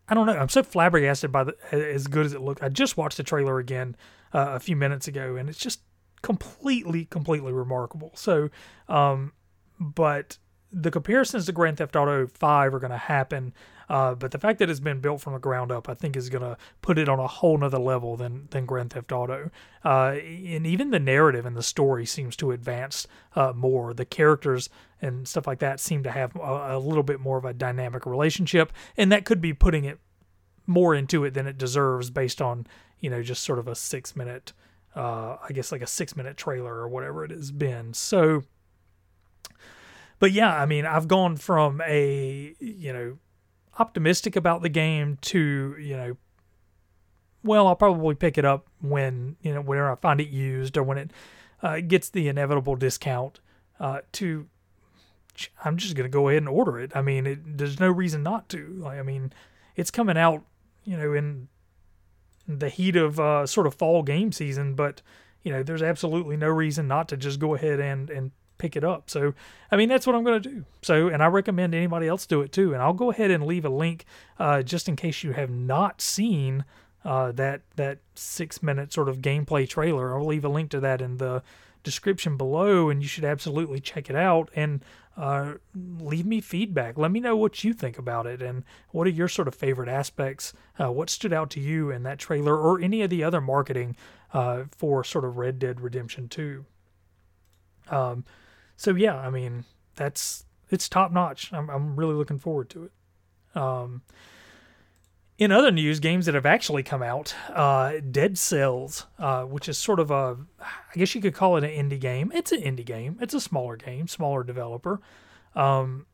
I 0.08 0.14
don't 0.14 0.26
know. 0.26 0.38
I'm 0.38 0.50
so 0.50 0.62
flabbergasted 0.62 1.32
by 1.32 1.46
the, 1.46 1.56
as 1.72 2.08
good 2.08 2.26
as 2.26 2.34
it 2.34 2.42
looked. 2.42 2.62
I 2.62 2.68
just 2.68 2.98
watched 2.98 3.16
the 3.16 3.24
trailer 3.24 3.60
again 3.60 3.96
uh, 4.34 4.50
a 4.50 4.60
few 4.60 4.76
minutes 4.76 5.08
ago, 5.08 5.38
and 5.38 5.48
it's 5.48 5.58
just 5.58 5.80
completely, 6.22 7.06
completely 7.06 7.54
remarkable. 7.54 8.12
So, 8.14 8.50
um, 8.90 9.32
but 9.80 10.38
the 10.72 10.92
comparisons 10.92 11.46
to 11.46 11.52
Grand 11.52 11.78
Theft 11.78 11.96
Auto 11.96 12.28
5 12.28 12.74
are 12.74 12.80
going 12.80 12.92
to 12.92 12.98
happen. 12.98 13.54
Uh, 13.90 14.16
but 14.16 14.32
the 14.32 14.40
fact 14.40 14.60
that 14.60 14.70
it's 14.70 14.80
been 14.80 15.02
built 15.02 15.20
from 15.20 15.34
the 15.34 15.40
ground 15.40 15.72
up, 15.72 15.90
I 15.90 15.94
think, 15.94 16.16
is 16.16 16.30
going 16.30 16.44
to 16.44 16.58
put 16.82 16.98
it 16.98 17.10
on 17.10 17.20
a 17.20 17.28
whole 17.28 17.58
nother 17.58 17.78
level 17.78 18.16
than 18.16 18.48
than 18.52 18.66
Grand 18.66 18.94
Theft 18.94 19.12
Auto. 19.12 19.52
Uh, 19.84 20.16
and 20.16 20.66
even 20.66 20.92
the 20.92 21.00
narrative 21.00 21.46
and 21.46 21.58
the 21.58 21.64
story 21.64 22.06
seems 22.06 22.38
to 22.38 22.52
advance 22.52 23.06
uh, 23.36 23.52
more. 23.54 23.94
The 23.94 24.06
characters 24.06 24.70
and 25.02 25.28
stuff 25.28 25.46
like 25.46 25.60
that 25.60 25.82
seem 25.82 26.04
to 26.04 26.12
have 26.12 26.36
a, 26.38 26.78
a 26.78 26.80
little 26.80 27.04
bit 27.04 27.20
more 27.20 27.38
of 27.38 27.44
a 27.44 27.54
dynamic 27.54 28.06
relationship, 28.06 28.72
and 28.96 29.12
that 29.12 29.26
could 29.26 29.42
be 29.42 29.54
putting 29.54 29.84
it 29.84 30.00
more 30.68 30.96
into 30.96 31.26
it 31.26 31.34
than 31.34 31.48
it 31.48 31.58
deserves 31.58 32.10
based 32.10 32.42
on 32.42 32.66
you 33.02 33.10
know 33.10 33.22
just 33.22 33.44
sort 33.44 33.60
of 33.60 33.68
a 33.68 33.76
six 33.76 34.16
minute 34.16 34.54
uh, 34.96 35.38
I 35.42 35.52
guess 35.54 35.72
like 35.72 35.82
a 35.82 35.88
six 35.88 36.16
minute 36.16 36.38
trailer 36.38 36.74
or 36.76 36.88
whatever 36.88 37.24
it 37.24 37.32
has 37.32 37.52
been. 37.52 37.94
So, 37.94 38.44
but 40.22 40.32
yeah, 40.32 40.56
I 40.56 40.68
mean, 40.68 40.86
I've 40.86 41.08
gone 41.08 41.36
from 41.36 41.82
a, 41.82 42.54
you 42.60 42.94
know, 42.94 43.18
optimistic 43.80 44.36
about 44.36 44.62
the 44.62 44.70
game 44.70 45.18
to, 45.22 45.76
you 45.80 45.98
know, 45.98 46.18
well, 47.44 47.66
I'll 47.66 47.76
probably 47.76 48.14
pick 48.14 48.38
it 48.38 48.46
up 48.46 48.68
when, 48.82 49.36
you 49.42 49.52
know, 49.52 49.62
whenever 49.62 49.92
I 49.92 49.96
find 49.96 50.22
it 50.22 50.30
used 50.30 50.78
or 50.78 50.84
when 50.84 51.00
it 51.00 51.12
uh, 51.64 51.80
gets 51.80 52.12
the 52.12 52.28
inevitable 52.28 52.76
discount 52.76 53.40
uh, 53.80 54.02
to, 54.12 54.48
I'm 55.66 55.78
just 55.78 55.96
going 55.96 56.06
to 56.06 56.14
go 56.14 56.30
ahead 56.30 56.44
and 56.44 56.50
order 56.50 56.80
it. 56.80 56.92
I 56.94 57.02
mean, 57.02 57.26
it, 57.26 57.58
there's 57.58 57.80
no 57.80 57.90
reason 57.90 58.22
not 58.22 58.48
to. 58.50 58.68
Like, 58.78 59.00
I 59.00 59.02
mean, 59.02 59.34
it's 59.76 59.90
coming 59.90 60.20
out, 60.20 60.44
you 60.84 60.98
know, 60.98 61.16
in 61.16 61.48
the 62.48 62.70
heat 62.70 62.96
of 62.96 63.20
uh, 63.20 63.48
sort 63.48 63.66
of 63.66 63.74
fall 63.74 64.04
game 64.04 64.32
season, 64.32 64.76
but 64.76 65.02
you 65.42 65.52
know, 65.52 65.64
there's 65.64 65.82
absolutely 65.82 66.38
no 66.38 66.50
reason 66.50 66.88
not 66.88 67.08
to 67.08 67.18
just 67.18 67.40
go 67.40 67.56
ahead 67.56 67.80
and 67.80 68.12
and 68.12 68.32
pick 68.62 68.76
it 68.76 68.84
up. 68.84 69.10
So, 69.10 69.34
I 69.72 69.76
mean, 69.76 69.90
that's 69.90 70.06
what 70.06 70.16
I'm 70.16 70.24
going 70.24 70.42
to 70.42 70.50
do. 70.50 70.66
So, 70.84 71.08
and 71.08 71.24
I 71.24 71.28
recommend 71.28 71.74
anybody 71.74 72.08
else 72.08 72.28
do 72.28 72.42
it 72.42 72.52
too. 72.52 72.74
And 72.74 72.82
I'll 72.82 72.94
go 72.94 73.10
ahead 73.10 73.32
and 73.32 73.44
leave 73.44 73.66
a 73.66 73.70
link 73.70 74.06
uh, 74.40 74.62
just 74.62 74.88
in 74.88 74.96
case 74.96 75.24
you 75.24 75.32
have 75.34 75.50
not 75.50 76.00
seen 76.00 76.64
uh, 77.04 77.32
that 77.32 77.62
that 77.78 77.98
six 78.14 78.62
minute 78.62 78.94
sort 78.94 79.10
of 79.10 79.18
gameplay 79.18 79.68
trailer. 79.68 80.16
I'll 80.16 80.26
leave 80.26 80.46
a 80.46 80.50
link 80.50 80.70
to 80.72 80.80
that 80.82 81.02
in 81.02 81.18
the 81.18 81.42
description 81.84 82.38
below, 82.38 82.90
and 82.90 83.02
you 83.02 83.08
should 83.08 83.26
absolutely 83.26 83.80
check 83.80 84.12
it 84.12 84.16
out 84.16 84.52
and 84.56 84.86
uh, 85.18 85.56
leave 85.76 86.28
me 86.28 86.40
feedback. 86.40 87.00
Let 87.00 87.10
me 87.10 87.20
know 87.20 87.36
what 87.36 87.64
you 87.64 87.74
think 87.74 87.98
about 87.98 88.28
it 88.28 88.44
and 88.44 88.64
what 88.92 89.08
are 89.08 89.12
your 89.12 89.28
sort 89.28 89.48
of 89.48 89.56
favorite 89.56 89.90
aspects. 89.90 90.54
Uh, 90.80 90.92
what 90.92 91.10
stood 91.10 91.34
out 91.34 91.50
to 91.52 91.60
you 91.60 91.90
in 91.90 92.04
that 92.04 92.20
trailer 92.20 92.56
or 92.56 92.80
any 92.80 93.02
of 93.02 93.10
the 93.10 93.24
other 93.24 93.42
marketing 93.42 93.96
uh, 94.34 94.66
for 94.70 95.04
sort 95.04 95.26
of 95.26 95.38
Red 95.38 95.58
Dead 95.58 95.82
Redemption 95.82 96.30
2. 96.30 96.66
Um, 97.90 98.26
so 98.82 98.96
yeah, 98.96 99.16
I 99.16 99.30
mean 99.30 99.66
that's 99.96 100.46
it's 100.72 100.90
top 100.90 101.12
notch. 101.12 101.54
I'm 101.54 101.70
I'm 101.70 101.96
really 101.96 102.16
looking 102.16 102.40
forward 102.40 102.68
to 102.72 102.86
it. 102.86 102.92
Um, 103.56 104.02
in 105.38 105.52
other 105.52 105.70
news, 105.70 106.00
games 106.00 106.26
that 106.26 106.34
have 106.34 106.48
actually 106.48 106.82
come 106.82 107.04
out, 107.04 107.36
uh, 107.50 107.94
Dead 108.10 108.40
Cells, 108.40 109.06
uh, 109.20 109.44
which 109.44 109.70
is 109.70 109.78
sort 109.78 110.00
of 110.00 110.10
a, 110.10 110.36
I 110.60 110.96
guess 110.96 111.14
you 111.14 111.22
could 111.22 111.36
call 111.36 111.58
it 111.58 111.64
an 111.64 111.70
indie 111.70 112.00
game. 112.00 112.32
It's 112.34 112.52
an 112.52 112.62
indie 112.62 112.86
game. 112.86 113.20
It's 113.22 113.36
a 113.36 113.42
smaller 113.42 113.76
game, 113.76 114.08
smaller 114.08 114.44
developer. 114.44 115.00
Um, 115.56 116.08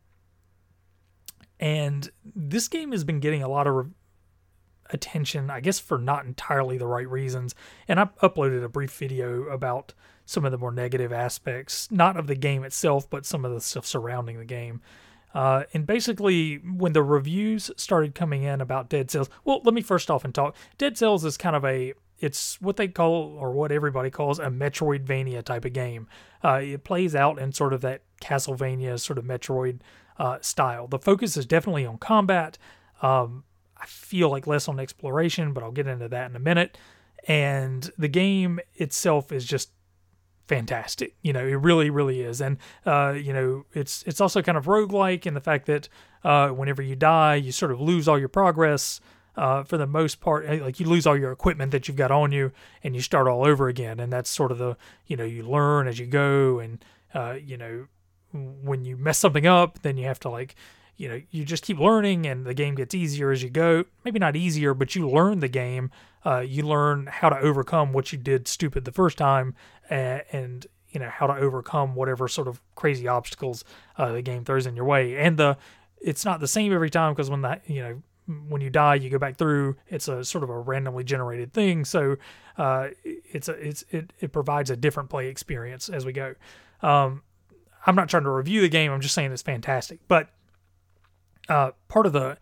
and 1.61 2.09
this 2.35 2.67
game 2.67 2.91
has 2.91 3.05
been 3.05 3.21
getting 3.21 3.43
a 3.43 3.49
lot 3.49 3.67
of 3.67 3.75
re- 3.75 3.91
attention, 4.89 5.49
I 5.49 5.61
guess, 5.61 5.79
for 5.79 5.97
not 5.97 6.25
entirely 6.25 6.77
the 6.77 6.87
right 6.87 7.09
reasons. 7.09 7.55
And 7.87 7.99
I 7.99 8.05
uploaded 8.21 8.63
a 8.63 8.69
brief 8.69 8.91
video 8.91 9.43
about 9.43 9.93
some 10.27 10.45
of 10.45 10.51
the 10.51 10.57
more 10.57 10.71
negative 10.71 11.13
aspects, 11.13 11.89
not 11.89 12.17
of 12.17 12.27
the 12.27 12.35
game 12.35 12.63
itself, 12.63 13.09
but 13.09 13.25
some 13.25 13.45
of 13.45 13.51
the 13.53 13.61
stuff 13.61 13.85
surrounding 13.85 14.37
the 14.37 14.45
game. 14.45 14.81
Uh, 15.33 15.63
and 15.73 15.87
basically, 15.87 16.55
when 16.57 16.91
the 16.93 17.01
reviews 17.01 17.71
started 17.77 18.13
coming 18.13 18.43
in 18.43 18.59
about 18.59 18.89
Dead 18.89 19.09
Cells, 19.09 19.29
well, 19.45 19.61
let 19.63 19.73
me 19.73 19.81
first 19.81 20.11
off 20.11 20.25
and 20.25 20.35
talk. 20.35 20.55
Dead 20.77 20.97
Cells 20.97 21.23
is 21.23 21.37
kind 21.37 21.55
of 21.55 21.63
a 21.65 21.93
it's 22.19 22.59
what 22.59 22.77
they 22.77 22.87
call 22.87 23.37
or 23.39 23.51
what 23.51 23.71
everybody 23.71 24.09
calls 24.09 24.39
a 24.39 24.47
Metroidvania 24.47 25.43
type 25.43 25.65
of 25.65 25.73
game. 25.73 26.07
Uh, 26.43 26.59
it 26.63 26.83
plays 26.83 27.15
out 27.15 27.39
in 27.39 27.53
sort 27.53 27.73
of 27.73 27.81
that 27.81 28.01
Castlevania 28.21 28.99
sort 28.99 29.19
of 29.19 29.25
Metroid 29.25 29.79
uh, 30.17 30.39
style. 30.41 30.87
The 30.87 30.99
focus 30.99 31.37
is 31.37 31.45
definitely 31.45 31.85
on 31.85 31.99
combat. 31.99 32.57
Um, 33.01 33.43
I 33.77 33.85
feel 33.85 34.29
like 34.29 34.47
less 34.47 34.67
on 34.67 34.79
exploration, 34.79 35.53
but 35.53 35.63
I'll 35.63 35.71
get 35.71 35.87
into 35.87 36.09
that 36.09 36.29
in 36.29 36.35
a 36.35 36.39
minute. 36.39 36.77
And 37.27 37.91
the 37.97 38.07
game 38.07 38.59
itself 38.75 39.31
is 39.31 39.45
just 39.45 39.69
fantastic. 40.47 41.15
You 41.21 41.33
know, 41.33 41.45
it 41.45 41.55
really, 41.55 41.89
really 41.89 42.21
is. 42.21 42.41
And 42.41 42.57
uh, 42.85 43.11
you 43.11 43.33
know, 43.33 43.65
it's 43.73 44.03
it's 44.03 44.21
also 44.21 44.41
kind 44.41 44.57
of 44.57 44.65
roguelike 44.65 45.25
in 45.25 45.33
the 45.33 45.41
fact 45.41 45.65
that 45.67 45.89
uh, 46.23 46.49
whenever 46.49 46.81
you 46.81 46.95
die, 46.95 47.35
you 47.35 47.51
sort 47.51 47.71
of 47.71 47.79
lose 47.81 48.07
all 48.07 48.19
your 48.19 48.29
progress. 48.29 48.99
Uh, 49.35 49.63
for 49.63 49.77
the 49.77 49.85
most 49.85 50.19
part, 50.19 50.49
like 50.63 50.79
you 50.79 50.87
lose 50.87 51.05
all 51.05 51.15
your 51.15 51.31
equipment 51.31 51.71
that 51.71 51.87
you've 51.87 51.95
got 51.95 52.09
on 52.09 52.31
you, 52.31 52.51
and 52.83 52.95
you 52.95 53.01
start 53.01 53.27
all 53.27 53.45
over 53.45 53.67
again. 53.67 53.99
And 53.99 54.11
that's 54.11 54.31
sort 54.31 54.51
of 54.51 54.57
the 54.57 54.75
you 55.05 55.15
know 55.15 55.25
you 55.25 55.43
learn 55.43 55.87
as 55.87 55.99
you 55.99 56.07
go, 56.07 56.57
and 56.57 56.83
uh, 57.13 57.37
you 57.39 57.55
know 57.55 57.85
when 58.33 58.83
you 58.83 58.97
mess 58.97 59.19
something 59.19 59.45
up, 59.45 59.83
then 59.83 59.95
you 59.95 60.05
have 60.05 60.19
to 60.21 60.29
like 60.29 60.55
you 60.97 61.07
know 61.07 61.21
you 61.29 61.45
just 61.45 61.63
keep 61.63 61.79
learning 61.79 62.25
and 62.25 62.45
the 62.45 62.53
game 62.53 62.75
gets 62.75 62.93
easier 62.93 63.31
as 63.31 63.43
you 63.43 63.49
go. 63.49 63.85
Maybe 64.03 64.19
not 64.19 64.35
easier 64.35 64.73
but 64.73 64.95
you 64.95 65.09
learn 65.09 65.39
the 65.39 65.47
game. 65.47 65.91
Uh, 66.25 66.39
you 66.39 66.63
learn 66.63 67.07
how 67.07 67.29
to 67.29 67.37
overcome 67.37 67.93
what 67.93 68.11
you 68.11 68.17
did 68.17 68.47
stupid 68.47 68.83
the 68.83 68.91
first 68.91 69.17
time 69.17 69.55
and, 69.89 70.23
and 70.31 70.67
you 70.89 70.99
know 70.99 71.09
how 71.09 71.27
to 71.27 71.35
overcome 71.35 71.95
whatever 71.95 72.27
sort 72.27 72.47
of 72.47 72.61
crazy 72.75 73.07
obstacles 73.07 73.63
uh, 73.97 74.11
the 74.11 74.21
game 74.21 74.43
throws 74.43 74.65
in 74.65 74.75
your 74.75 74.85
way. 74.85 75.17
And 75.17 75.37
the 75.37 75.57
it's 76.01 76.25
not 76.25 76.39
the 76.39 76.47
same 76.47 76.73
every 76.73 76.89
time 76.89 77.13
because 77.13 77.29
when 77.29 77.41
that 77.41 77.61
you 77.69 77.81
know 77.81 78.01
when 78.49 78.61
you 78.61 78.69
die 78.69 78.95
you 78.95 79.09
go 79.09 79.19
back 79.19 79.37
through. 79.37 79.75
It's 79.87 80.07
a 80.07 80.23
sort 80.23 80.43
of 80.43 80.49
a 80.49 80.59
randomly 80.59 81.03
generated 81.03 81.53
thing. 81.53 81.85
So 81.85 82.17
uh, 82.57 82.89
it's 83.03 83.47
a 83.47 83.53
it's 83.53 83.83
it, 83.91 84.11
it 84.19 84.33
provides 84.33 84.69
a 84.69 84.75
different 84.75 85.09
play 85.09 85.27
experience 85.27 85.89
as 85.89 86.05
we 86.05 86.13
go. 86.13 86.35
Um, 86.81 87.23
i'm 87.87 87.95
not 87.95 88.09
trying 88.09 88.23
to 88.23 88.29
review 88.29 88.61
the 88.61 88.69
game. 88.69 88.91
I'm 88.91 89.01
just 89.01 89.15
saying 89.15 89.31
it's 89.31 89.41
fantastic. 89.41 89.99
But 90.07 90.29
uh, 91.49 91.71
part 91.87 92.05
of 92.05 92.13
the 92.13 92.37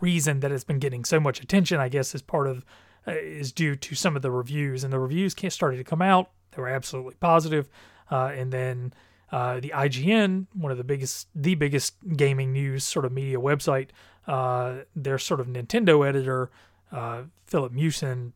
reason 0.00 0.40
that 0.40 0.52
it's 0.52 0.64
been 0.64 0.78
getting 0.78 1.04
so 1.04 1.20
much 1.20 1.40
attention, 1.40 1.80
I 1.80 1.88
guess, 1.88 2.14
is 2.14 2.22
part 2.22 2.46
of 2.46 2.64
uh, 3.06 3.12
is 3.12 3.52
due 3.52 3.74
to 3.76 3.94
some 3.94 4.14
of 4.16 4.22
the 4.22 4.30
reviews, 4.30 4.84
and 4.84 4.92
the 4.92 4.98
reviews 4.98 5.34
started 5.48 5.76
to 5.78 5.84
come 5.84 6.02
out. 6.02 6.30
They 6.52 6.62
were 6.62 6.68
absolutely 6.68 7.14
positive, 7.18 7.68
uh, 8.10 8.32
and 8.34 8.52
then 8.52 8.92
uh, 9.30 9.60
the 9.60 9.70
IGN, 9.70 10.46
one 10.52 10.70
of 10.70 10.78
the 10.78 10.84
biggest, 10.84 11.28
the 11.34 11.54
biggest 11.54 11.94
gaming 12.16 12.52
news 12.52 12.84
sort 12.84 13.04
of 13.04 13.12
media 13.12 13.38
website, 13.38 13.88
uh, 14.26 14.80
their 14.94 15.18
sort 15.18 15.40
of 15.40 15.46
Nintendo 15.46 16.06
editor, 16.06 16.50
uh, 16.92 17.22
Filip 17.46 17.72
Miucin, 17.72 18.32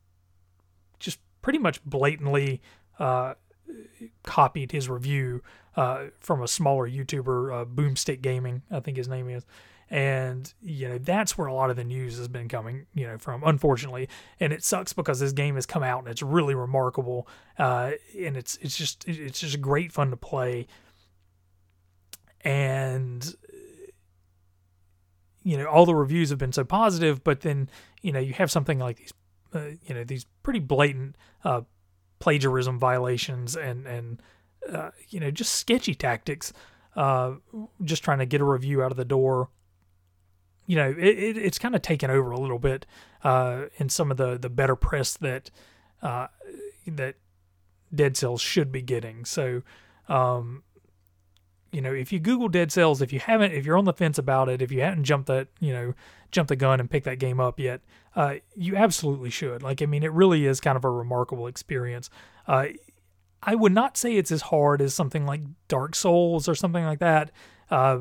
just 0.98 1.20
pretty 1.42 1.58
much 1.58 1.84
blatantly 1.84 2.62
copied 4.22 4.72
his 4.72 4.88
review 4.88 5.42
from 5.74 6.42
a 6.42 6.48
smaller 6.48 6.88
YouTuber, 6.88 7.66
Boomstick 7.74 8.22
Gaming, 8.22 8.62
I 8.70 8.80
think 8.80 8.96
his 8.96 9.08
name 9.08 9.28
is 9.28 9.44
and 9.88 10.52
you 10.60 10.88
know 10.88 10.98
that's 10.98 11.38
where 11.38 11.46
a 11.46 11.54
lot 11.54 11.70
of 11.70 11.76
the 11.76 11.84
news 11.84 12.18
has 12.18 12.26
been 12.26 12.48
coming 12.48 12.86
you 12.94 13.06
know 13.06 13.18
from 13.18 13.42
unfortunately. 13.44 14.08
And 14.40 14.52
it 14.52 14.64
sucks 14.64 14.92
because 14.92 15.20
this 15.20 15.32
game 15.32 15.54
has 15.54 15.66
come 15.66 15.82
out 15.82 16.00
and 16.00 16.08
it's 16.08 16.22
really 16.22 16.54
remarkable. 16.54 17.28
Uh, 17.58 17.92
and 18.18 18.36
it's 18.36 18.58
it's 18.60 18.76
just 18.76 19.06
it's 19.08 19.40
just 19.40 19.60
great 19.60 19.92
fun 19.92 20.10
to 20.10 20.16
play. 20.16 20.66
And 22.42 23.34
you 25.46 25.56
know 25.56 25.66
all 25.66 25.86
the 25.86 25.94
reviews 25.94 26.30
have 26.30 26.38
been 26.38 26.52
so 26.52 26.64
positive 26.64 27.22
but 27.22 27.42
then 27.42 27.70
you 28.02 28.10
know 28.10 28.18
you 28.18 28.32
have 28.32 28.50
something 28.50 28.80
like 28.80 28.96
these 28.96 29.12
uh, 29.54 29.70
you 29.86 29.94
know 29.94 30.02
these 30.02 30.26
pretty 30.42 30.58
blatant 30.58 31.16
uh, 31.44 31.60
plagiarism 32.18 32.80
violations 32.80 33.56
and 33.56 33.86
and 33.86 34.20
uh, 34.68 34.90
you 35.08 35.20
know 35.20 35.30
just 35.30 35.54
sketchy 35.54 35.94
tactics 35.94 36.52
uh, 36.96 37.34
just 37.84 38.02
trying 38.02 38.18
to 38.18 38.26
get 38.26 38.40
a 38.40 38.44
review 38.44 38.82
out 38.82 38.90
of 38.90 38.96
the 38.96 39.04
door 39.04 39.48
you 40.66 40.76
know, 40.76 40.90
it, 40.90 41.18
it 41.18 41.36
it's 41.36 41.58
kind 41.58 41.74
of 41.74 41.82
taken 41.82 42.10
over 42.10 42.30
a 42.30 42.38
little 42.38 42.58
bit 42.58 42.86
uh, 43.24 43.64
in 43.76 43.88
some 43.88 44.10
of 44.10 44.16
the 44.16 44.36
the 44.38 44.50
better 44.50 44.76
press 44.76 45.16
that 45.18 45.50
uh, 46.02 46.26
that 46.86 47.16
Dead 47.94 48.16
Cells 48.16 48.40
should 48.40 48.72
be 48.72 48.82
getting. 48.82 49.24
So, 49.24 49.62
um, 50.08 50.62
you 51.72 51.80
know, 51.80 51.92
if 51.92 52.12
you 52.12 52.18
Google 52.18 52.48
Dead 52.48 52.72
Cells, 52.72 53.02
if 53.02 53.12
you 53.12 53.20
haven't, 53.20 53.52
if 53.52 53.64
you're 53.64 53.76
on 53.76 53.84
the 53.84 53.92
fence 53.92 54.18
about 54.18 54.48
it, 54.48 54.62
if 54.62 54.72
you 54.72 54.82
haven't 54.82 55.04
jumped 55.04 55.28
that, 55.28 55.48
you 55.60 55.72
know, 55.72 55.94
jumped 56.30 56.48
the 56.48 56.56
gun 56.56 56.80
and 56.80 56.90
picked 56.90 57.04
that 57.04 57.18
game 57.18 57.40
up 57.40 57.60
yet, 57.60 57.80
uh, 58.14 58.36
you 58.54 58.76
absolutely 58.76 59.30
should. 59.30 59.62
Like, 59.62 59.82
I 59.82 59.86
mean, 59.86 60.02
it 60.02 60.12
really 60.12 60.46
is 60.46 60.60
kind 60.60 60.76
of 60.76 60.84
a 60.84 60.90
remarkable 60.90 61.46
experience. 61.46 62.10
Uh, 62.46 62.66
I 63.42 63.54
would 63.54 63.72
not 63.72 63.96
say 63.96 64.16
it's 64.16 64.32
as 64.32 64.42
hard 64.42 64.80
as 64.80 64.94
something 64.94 65.26
like 65.26 65.42
Dark 65.68 65.94
Souls 65.94 66.48
or 66.48 66.54
something 66.54 66.84
like 66.84 66.98
that. 67.00 67.30
Uh, 67.70 67.98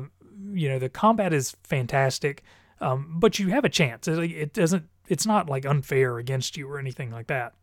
you 0.52 0.68
know 0.68 0.78
the 0.78 0.88
combat 0.88 1.32
is 1.32 1.56
fantastic, 1.62 2.42
um, 2.80 3.16
but 3.18 3.38
you 3.38 3.48
have 3.48 3.64
a 3.64 3.68
chance. 3.68 4.08
It, 4.08 4.18
it, 4.18 4.52
doesn't. 4.52 4.88
It's 5.08 5.26
not 5.26 5.48
like 5.48 5.64
unfair 5.64 6.18
against 6.18 6.56
you 6.56 6.68
or 6.68 6.78
anything 6.78 7.10
like 7.10 7.28
that. 7.28 7.54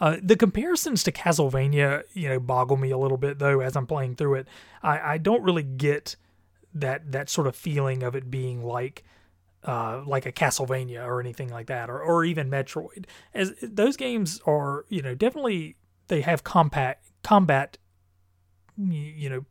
Uh, 0.00 0.16
the 0.22 0.36
comparisons 0.36 1.02
to 1.02 1.12
Castlevania, 1.12 2.02
you 2.12 2.28
know, 2.28 2.38
boggle 2.38 2.76
me 2.76 2.90
a 2.90 2.98
little 2.98 3.16
bit 3.16 3.38
though 3.38 3.60
as 3.60 3.76
I'm 3.76 3.86
playing 3.86 4.14
through 4.14 4.34
it. 4.34 4.48
I, 4.82 5.14
I 5.14 5.18
don't 5.18 5.42
really 5.42 5.64
get 5.64 6.16
that 6.74 7.12
that 7.12 7.28
sort 7.28 7.46
of 7.46 7.56
feeling 7.56 8.02
of 8.02 8.14
it 8.14 8.30
being 8.30 8.62
like 8.62 9.04
uh, 9.64 10.02
like 10.06 10.24
a 10.24 10.32
Castlevania 10.32 11.04
or 11.04 11.20
anything 11.20 11.48
like 11.48 11.66
that, 11.66 11.90
or 11.90 12.00
or 12.00 12.24
even 12.24 12.48
Metroid. 12.48 13.06
As 13.34 13.54
those 13.60 13.96
games 13.96 14.40
are, 14.46 14.84
you 14.88 15.02
know, 15.02 15.14
definitely 15.14 15.76
they 16.06 16.20
have 16.20 16.44
combat 16.44 17.00
combat, 17.22 17.76
you 18.76 19.28
know, 19.28 19.44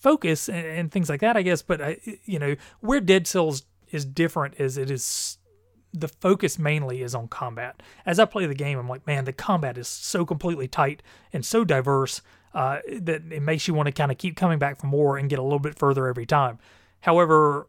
focus 0.00 0.48
and, 0.48 0.66
and 0.66 0.92
things 0.92 1.08
like 1.08 1.20
that, 1.20 1.36
I 1.36 1.42
guess. 1.42 1.62
But 1.62 1.80
I, 1.80 1.98
you 2.24 2.38
know, 2.38 2.56
where 2.80 3.00
Dead 3.00 3.26
Cells 3.26 3.62
is 3.90 4.04
different 4.04 4.54
is 4.58 4.76
it 4.76 4.90
is 4.90 5.38
the 5.92 6.08
focus 6.08 6.58
mainly 6.58 7.02
is 7.02 7.14
on 7.14 7.28
combat. 7.28 7.82
As 8.06 8.18
I 8.18 8.24
play 8.24 8.46
the 8.46 8.54
game, 8.54 8.78
I'm 8.78 8.88
like, 8.88 9.06
man, 9.06 9.24
the 9.24 9.32
combat 9.32 9.76
is 9.76 9.88
so 9.88 10.24
completely 10.24 10.68
tight 10.68 11.02
and 11.32 11.44
so 11.44 11.64
diverse 11.64 12.22
uh, 12.54 12.78
that 13.00 13.22
it 13.30 13.42
makes 13.42 13.68
you 13.68 13.74
want 13.74 13.86
to 13.86 13.92
kind 13.92 14.10
of 14.10 14.18
keep 14.18 14.36
coming 14.36 14.58
back 14.58 14.80
for 14.80 14.86
more 14.86 15.16
and 15.16 15.28
get 15.28 15.38
a 15.38 15.42
little 15.42 15.58
bit 15.58 15.78
further 15.78 16.06
every 16.06 16.26
time. 16.26 16.58
However, 17.00 17.68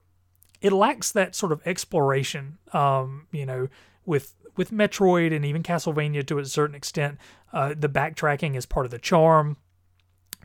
it 0.61 0.71
lacks 0.71 1.11
that 1.11 1.35
sort 1.35 1.51
of 1.51 1.61
exploration. 1.65 2.57
Um, 2.73 3.27
you 3.31 3.45
know, 3.45 3.67
with 4.05 4.35
with 4.55 4.71
Metroid 4.71 5.33
and 5.35 5.45
even 5.45 5.63
Castlevania 5.63 6.25
to 6.27 6.37
a 6.37 6.45
certain 6.45 6.75
extent, 6.75 7.17
uh, 7.53 7.73
the 7.77 7.89
backtracking 7.89 8.55
is 8.55 8.65
part 8.65 8.85
of 8.85 8.91
the 8.91 8.99
charm 8.99 9.57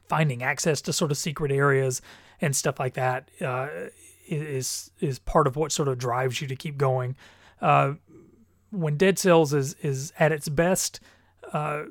finding 0.08 0.42
access 0.42 0.80
to 0.82 0.92
sort 0.92 1.10
of 1.10 1.16
secret 1.16 1.50
areas 1.52 2.02
and 2.40 2.54
stuff 2.54 2.78
like 2.78 2.94
that 2.94 3.30
uh, 3.40 3.68
is 4.26 4.90
is 5.00 5.18
part 5.18 5.46
of 5.46 5.56
what 5.56 5.72
sort 5.72 5.88
of 5.88 5.98
drives 5.98 6.40
you 6.40 6.48
to 6.48 6.56
keep 6.56 6.76
going. 6.76 7.16
Uh, 7.60 7.94
when 8.70 8.96
Dead 8.96 9.18
Cells 9.18 9.52
is 9.52 9.74
is 9.82 10.12
at 10.18 10.32
its 10.32 10.48
best, 10.48 11.00
uh, 11.52 11.84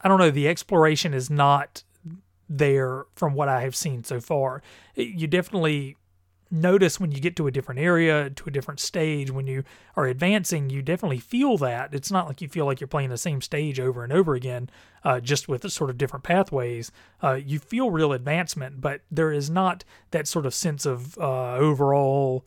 I 0.00 0.08
don't 0.08 0.18
know, 0.18 0.30
the 0.30 0.48
exploration 0.48 1.14
is 1.14 1.30
not 1.30 1.82
there 2.48 3.06
from 3.14 3.34
what 3.34 3.48
I 3.48 3.62
have 3.62 3.74
seen 3.74 4.04
so 4.04 4.20
far. 4.20 4.62
You 4.94 5.26
definitely 5.26 5.96
notice 6.54 7.00
when 7.00 7.12
you 7.12 7.20
get 7.20 7.36
to 7.36 7.46
a 7.46 7.50
different 7.50 7.80
area, 7.80 8.30
to 8.30 8.44
a 8.46 8.50
different 8.50 8.80
stage, 8.80 9.30
when 9.30 9.46
you 9.46 9.64
are 9.96 10.06
advancing, 10.06 10.70
you 10.70 10.80
definitely 10.80 11.18
feel 11.18 11.58
that. 11.58 11.92
It's 11.92 12.10
not 12.10 12.26
like 12.26 12.40
you 12.40 12.48
feel 12.48 12.64
like 12.64 12.80
you're 12.80 12.88
playing 12.88 13.10
the 13.10 13.18
same 13.18 13.40
stage 13.40 13.80
over 13.80 14.04
and 14.04 14.12
over 14.12 14.34
again, 14.34 14.70
uh, 15.02 15.20
just 15.20 15.48
with 15.48 15.70
sort 15.70 15.90
of 15.90 15.98
different 15.98 16.22
pathways. 16.22 16.92
Uh, 17.22 17.34
you 17.34 17.58
feel 17.58 17.90
real 17.90 18.12
advancement, 18.12 18.80
but 18.80 19.02
there 19.10 19.32
is 19.32 19.50
not 19.50 19.84
that 20.12 20.28
sort 20.28 20.46
of 20.46 20.54
sense 20.54 20.86
of 20.86 21.18
uh, 21.18 21.56
overall 21.56 22.46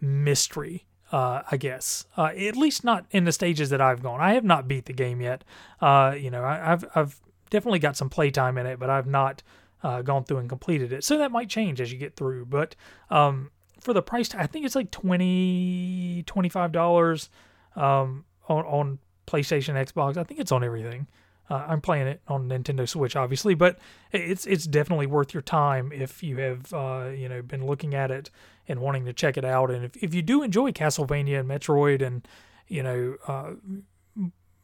mystery. 0.00 0.86
Uh, 1.12 1.42
I 1.48 1.58
guess 1.58 2.06
uh, 2.16 2.32
at 2.36 2.56
least 2.56 2.82
not 2.82 3.06
in 3.12 3.22
the 3.22 3.30
stages 3.30 3.70
that 3.70 3.80
I've 3.80 4.02
gone. 4.02 4.20
I 4.20 4.34
have 4.34 4.42
not 4.42 4.66
beat 4.66 4.86
the 4.86 4.92
game 4.92 5.20
yet. 5.20 5.44
Uh, 5.80 6.16
you 6.18 6.28
know, 6.28 6.42
I, 6.42 6.56
have 6.56 6.84
I've 6.96 7.20
definitely 7.50 7.78
got 7.78 7.96
some 7.96 8.10
playtime 8.10 8.58
in 8.58 8.66
it, 8.66 8.80
but 8.80 8.90
I've 8.90 9.06
not 9.06 9.42
uh, 9.84 10.02
gone 10.02 10.24
through 10.24 10.38
and 10.38 10.48
completed 10.48 10.92
it. 10.92 11.04
So 11.04 11.18
that 11.18 11.30
might 11.30 11.48
change 11.48 11.80
as 11.80 11.92
you 11.92 11.98
get 11.98 12.16
through. 12.16 12.46
But 12.46 12.74
um, 13.10 13.50
for 13.80 13.92
the 13.92 14.02
price, 14.02 14.34
I 14.34 14.46
think 14.46 14.64
it's 14.64 14.74
like 14.74 14.90
20 14.90 16.24
$25 16.26 17.28
um, 17.76 18.24
on, 18.48 18.64
on 18.64 18.98
PlayStation, 19.26 19.74
Xbox. 19.74 20.16
I 20.16 20.24
think 20.24 20.40
it's 20.40 20.50
on 20.50 20.64
everything. 20.64 21.06
Uh, 21.50 21.66
I'm 21.68 21.82
playing 21.82 22.06
it 22.06 22.22
on 22.26 22.48
Nintendo 22.48 22.88
Switch, 22.88 23.16
obviously, 23.16 23.54
but 23.54 23.78
it's 24.12 24.46
it's 24.46 24.64
definitely 24.64 25.04
worth 25.04 25.34
your 25.34 25.42
time 25.42 25.92
if 25.92 26.22
you 26.22 26.38
have 26.38 26.72
uh, 26.72 27.10
you 27.14 27.28
know 27.28 27.42
been 27.42 27.66
looking 27.66 27.94
at 27.94 28.10
it 28.10 28.30
and 28.66 28.80
wanting 28.80 29.04
to 29.04 29.12
check 29.12 29.36
it 29.36 29.44
out. 29.44 29.70
And 29.70 29.84
if, 29.84 30.02
if 30.02 30.14
you 30.14 30.22
do 30.22 30.42
enjoy 30.42 30.72
Castlevania 30.72 31.40
and 31.40 31.48
Metroid 31.48 32.00
and 32.00 32.26
you 32.66 32.82
know 32.82 33.16
uh, 33.28 33.50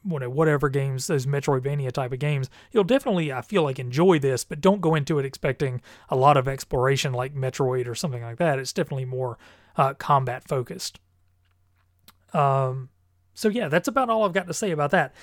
whatever 0.03 0.69
games, 0.69 1.07
those 1.07 1.27
Metroidvania 1.27 1.93
type 1.93 2.13
of 2.13 2.19
games, 2.19 2.49
you'll 2.73 2.85
definitely, 2.85 3.33
I 3.33 3.43
feel 3.43 3.63
like, 3.63 3.79
enjoy 3.79 4.19
this, 4.19 4.45
but 4.45 4.61
don't 4.61 4.81
go 4.81 4.95
into 4.95 5.19
it 5.19 5.27
expecting 5.27 5.83
a 6.09 6.17
lot 6.17 6.37
of 6.37 6.49
exploration 6.49 7.13
like 7.13 7.35
Metroid 7.35 7.87
or 7.87 7.95
something 7.95 8.23
like 8.23 8.39
that. 8.39 8.59
It's 8.59 8.73
definitely 8.73 9.05
more 9.05 9.39
uh, 9.77 9.95
combat 9.95 10.49
focused. 10.49 11.01
Um, 12.33 12.89
so 13.35 13.49
yeah, 13.49 13.69
that's 13.69 13.89
about 13.89 14.09
all 14.09 14.25
I've 14.25 14.33
got 14.33 14.47
to 14.47 14.55
say 14.55 14.71
about 14.71 14.91
that. 14.93 15.15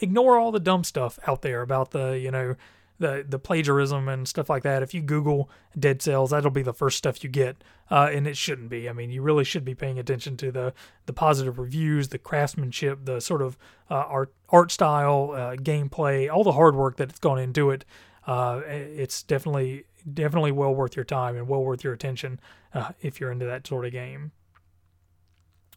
Ignore 0.00 0.38
all 0.38 0.52
the 0.52 0.60
dumb 0.60 0.84
stuff 0.84 1.18
out 1.26 1.42
there 1.42 1.62
about 1.62 1.90
the, 1.90 2.18
you 2.18 2.30
know, 2.30 2.56
the 3.02 3.26
the 3.28 3.38
plagiarism 3.38 4.08
and 4.08 4.26
stuff 4.26 4.48
like 4.48 4.62
that. 4.62 4.82
If 4.82 4.94
you 4.94 5.02
Google 5.02 5.50
Dead 5.78 6.00
Cells, 6.00 6.30
that'll 6.30 6.50
be 6.50 6.62
the 6.62 6.72
first 6.72 6.96
stuff 6.96 7.22
you 7.22 7.28
get, 7.28 7.62
uh, 7.90 8.08
and 8.10 8.26
it 8.26 8.36
shouldn't 8.36 8.70
be. 8.70 8.88
I 8.88 8.94
mean, 8.94 9.10
you 9.10 9.20
really 9.20 9.44
should 9.44 9.64
be 9.64 9.74
paying 9.74 9.98
attention 9.98 10.38
to 10.38 10.50
the 10.50 10.72
the 11.04 11.12
positive 11.12 11.58
reviews, 11.58 12.08
the 12.08 12.18
craftsmanship, 12.18 13.04
the 13.04 13.20
sort 13.20 13.42
of 13.42 13.58
uh, 13.90 13.94
art 13.94 14.32
art 14.48 14.70
style, 14.70 15.32
uh, 15.34 15.56
gameplay, 15.56 16.32
all 16.32 16.44
the 16.44 16.52
hard 16.52 16.74
work 16.74 16.96
that's 16.96 17.18
gone 17.18 17.38
into 17.38 17.70
it. 17.70 17.84
Uh, 18.26 18.62
it's 18.66 19.22
definitely 19.22 19.84
definitely 20.14 20.52
well 20.52 20.74
worth 20.74 20.96
your 20.96 21.04
time 21.04 21.36
and 21.36 21.48
well 21.48 21.62
worth 21.62 21.84
your 21.84 21.92
attention 21.92 22.40
uh, 22.72 22.92
if 23.02 23.20
you're 23.20 23.32
into 23.32 23.44
that 23.44 23.66
sort 23.66 23.84
of 23.84 23.92
game. 23.92 24.32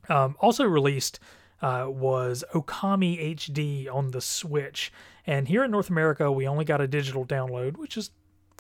Um, 0.07 0.35
also 0.39 0.65
released 0.65 1.19
uh, 1.61 1.87
was 1.87 2.43
Okami 2.53 3.35
HD 3.35 3.91
on 3.91 4.11
the 4.11 4.21
Switch. 4.21 4.91
And 5.27 5.47
here 5.47 5.63
in 5.63 5.71
North 5.71 5.89
America, 5.89 6.31
we 6.31 6.47
only 6.47 6.65
got 6.65 6.81
a 6.81 6.87
digital 6.87 7.25
download, 7.25 7.77
which 7.77 7.97
is 7.97 8.11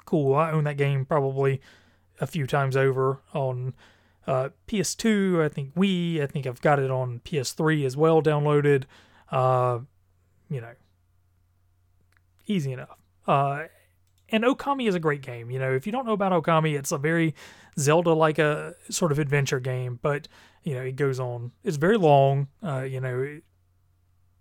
cool. 0.05 0.35
I 0.35 0.51
own 0.51 0.63
that 0.63 0.77
game 0.77 1.05
probably 1.05 1.61
a 2.19 2.27
few 2.27 2.47
times 2.47 2.75
over 2.75 3.19
on 3.33 3.73
uh, 4.27 4.49
PS2. 4.67 5.43
I 5.43 5.49
think 5.49 5.75
Wii. 5.75 6.21
I 6.21 6.27
think 6.27 6.47
I've 6.47 6.61
got 6.61 6.79
it 6.79 6.89
on 6.89 7.21
PS3 7.25 7.85
as 7.85 7.95
well, 7.95 8.21
downloaded. 8.21 8.83
Uh, 9.31 9.79
you 10.49 10.61
know, 10.61 10.73
easy 12.47 12.73
enough. 12.73 12.97
Uh, 13.27 13.65
and 14.29 14.43
Okami 14.43 14.87
is 14.87 14.95
a 14.95 14.99
great 14.99 15.21
game. 15.21 15.51
You 15.51 15.59
know, 15.59 15.73
if 15.73 15.85
you 15.85 15.91
don't 15.91 16.05
know 16.05 16.13
about 16.13 16.31
Okami, 16.31 16.77
it's 16.77 16.91
a 16.91 16.97
very 16.97 17.35
Zelda-like 17.77 18.39
a 18.39 18.73
sort 18.89 19.11
of 19.11 19.19
adventure 19.19 19.59
game, 19.59 19.99
but 20.01 20.27
you 20.63 20.73
know, 20.73 20.81
it 20.81 20.95
goes 20.95 21.19
on. 21.19 21.51
It's 21.63 21.77
very 21.77 21.97
long. 21.97 22.47
Uh, 22.63 22.81
you 22.81 22.99
know, 22.99 23.39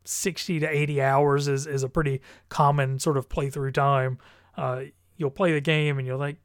60 0.04 0.60
to 0.60 0.68
80 0.68 1.02
hours 1.02 1.48
is, 1.48 1.66
is 1.66 1.82
a 1.82 1.88
pretty 1.88 2.20
common 2.48 2.98
sort 2.98 3.16
of 3.16 3.28
playthrough 3.28 3.74
time. 3.74 4.18
Uh, 4.56 4.82
you'll 5.16 5.30
play 5.30 5.52
the 5.52 5.60
game 5.60 5.98
and 5.98 6.06
you'll 6.06 6.18
like 6.18 6.36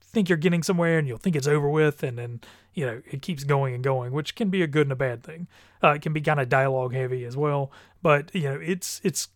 think 0.00 0.28
you're 0.28 0.38
getting 0.38 0.62
somewhere 0.62 0.98
and 0.98 1.08
you'll 1.08 1.16
think 1.16 1.34
it's 1.34 1.46
over 1.46 1.68
with 1.68 2.02
and 2.02 2.18
then 2.18 2.40
you 2.74 2.84
know 2.84 3.00
it 3.10 3.22
keeps 3.22 3.44
going 3.44 3.74
and 3.74 3.82
going 3.82 4.12
which 4.12 4.34
can 4.34 4.50
be 4.50 4.60
a 4.60 4.66
good 4.66 4.86
and 4.86 4.92
a 4.92 4.96
bad 4.96 5.22
thing. 5.22 5.46
Uh, 5.82 5.90
it 5.90 6.02
can 6.02 6.12
be 6.12 6.20
kind 6.20 6.40
of 6.40 6.48
dialogue 6.48 6.92
heavy 6.92 7.24
as 7.24 7.36
well 7.36 7.72
but 8.02 8.34
you 8.34 8.42
know 8.42 8.58
it's 8.60 9.00
it's 9.04 9.28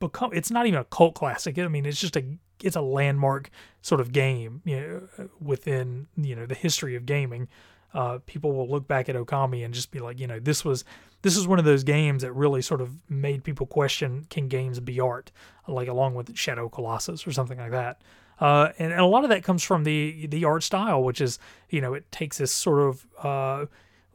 become 0.00 0.30
it's 0.34 0.50
not 0.50 0.66
even 0.66 0.80
a 0.80 0.84
cult 0.84 1.14
classic. 1.14 1.58
I 1.58 1.68
mean 1.68 1.86
it's 1.86 2.00
just 2.00 2.16
a 2.16 2.38
it's 2.62 2.76
a 2.76 2.80
landmark 2.80 3.50
sort 3.80 4.00
of 4.00 4.12
game 4.12 4.60
you 4.64 4.80
know 4.80 5.28
within 5.40 6.08
you 6.16 6.34
know 6.34 6.44
the 6.44 6.54
history 6.54 6.94
of 6.94 7.06
gaming 7.06 7.48
uh, 7.94 8.18
people 8.26 8.52
will 8.52 8.68
look 8.68 8.86
back 8.86 9.08
at 9.08 9.16
okami 9.16 9.64
and 9.64 9.72
just 9.72 9.90
be 9.90 9.98
like 9.98 10.18
you 10.20 10.26
know 10.26 10.38
this 10.38 10.64
was 10.64 10.84
this 11.22 11.36
is 11.36 11.48
one 11.48 11.58
of 11.58 11.64
those 11.64 11.84
games 11.84 12.22
that 12.22 12.32
really 12.32 12.62
sort 12.62 12.80
of 12.80 12.98
made 13.10 13.42
people 13.42 13.66
question 13.66 14.26
can 14.30 14.48
games 14.48 14.78
be 14.78 15.00
art, 15.00 15.32
like 15.66 15.88
along 15.88 16.14
with 16.14 16.36
Shadow 16.36 16.68
Colossus 16.68 17.26
or 17.26 17.32
something 17.32 17.58
like 17.58 17.72
that. 17.72 18.00
Uh, 18.40 18.70
and, 18.78 18.92
and, 18.92 19.00
a 19.00 19.06
lot 19.06 19.24
of 19.24 19.30
that 19.30 19.42
comes 19.42 19.64
from 19.64 19.82
the 19.82 20.26
the 20.28 20.44
art 20.44 20.62
style, 20.62 21.02
which 21.02 21.20
is 21.20 21.38
you 21.70 21.80
know 21.80 21.92
it 21.94 22.10
takes 22.12 22.38
this 22.38 22.52
sort 22.52 22.80
of 22.80 23.06
uh, 23.24 23.66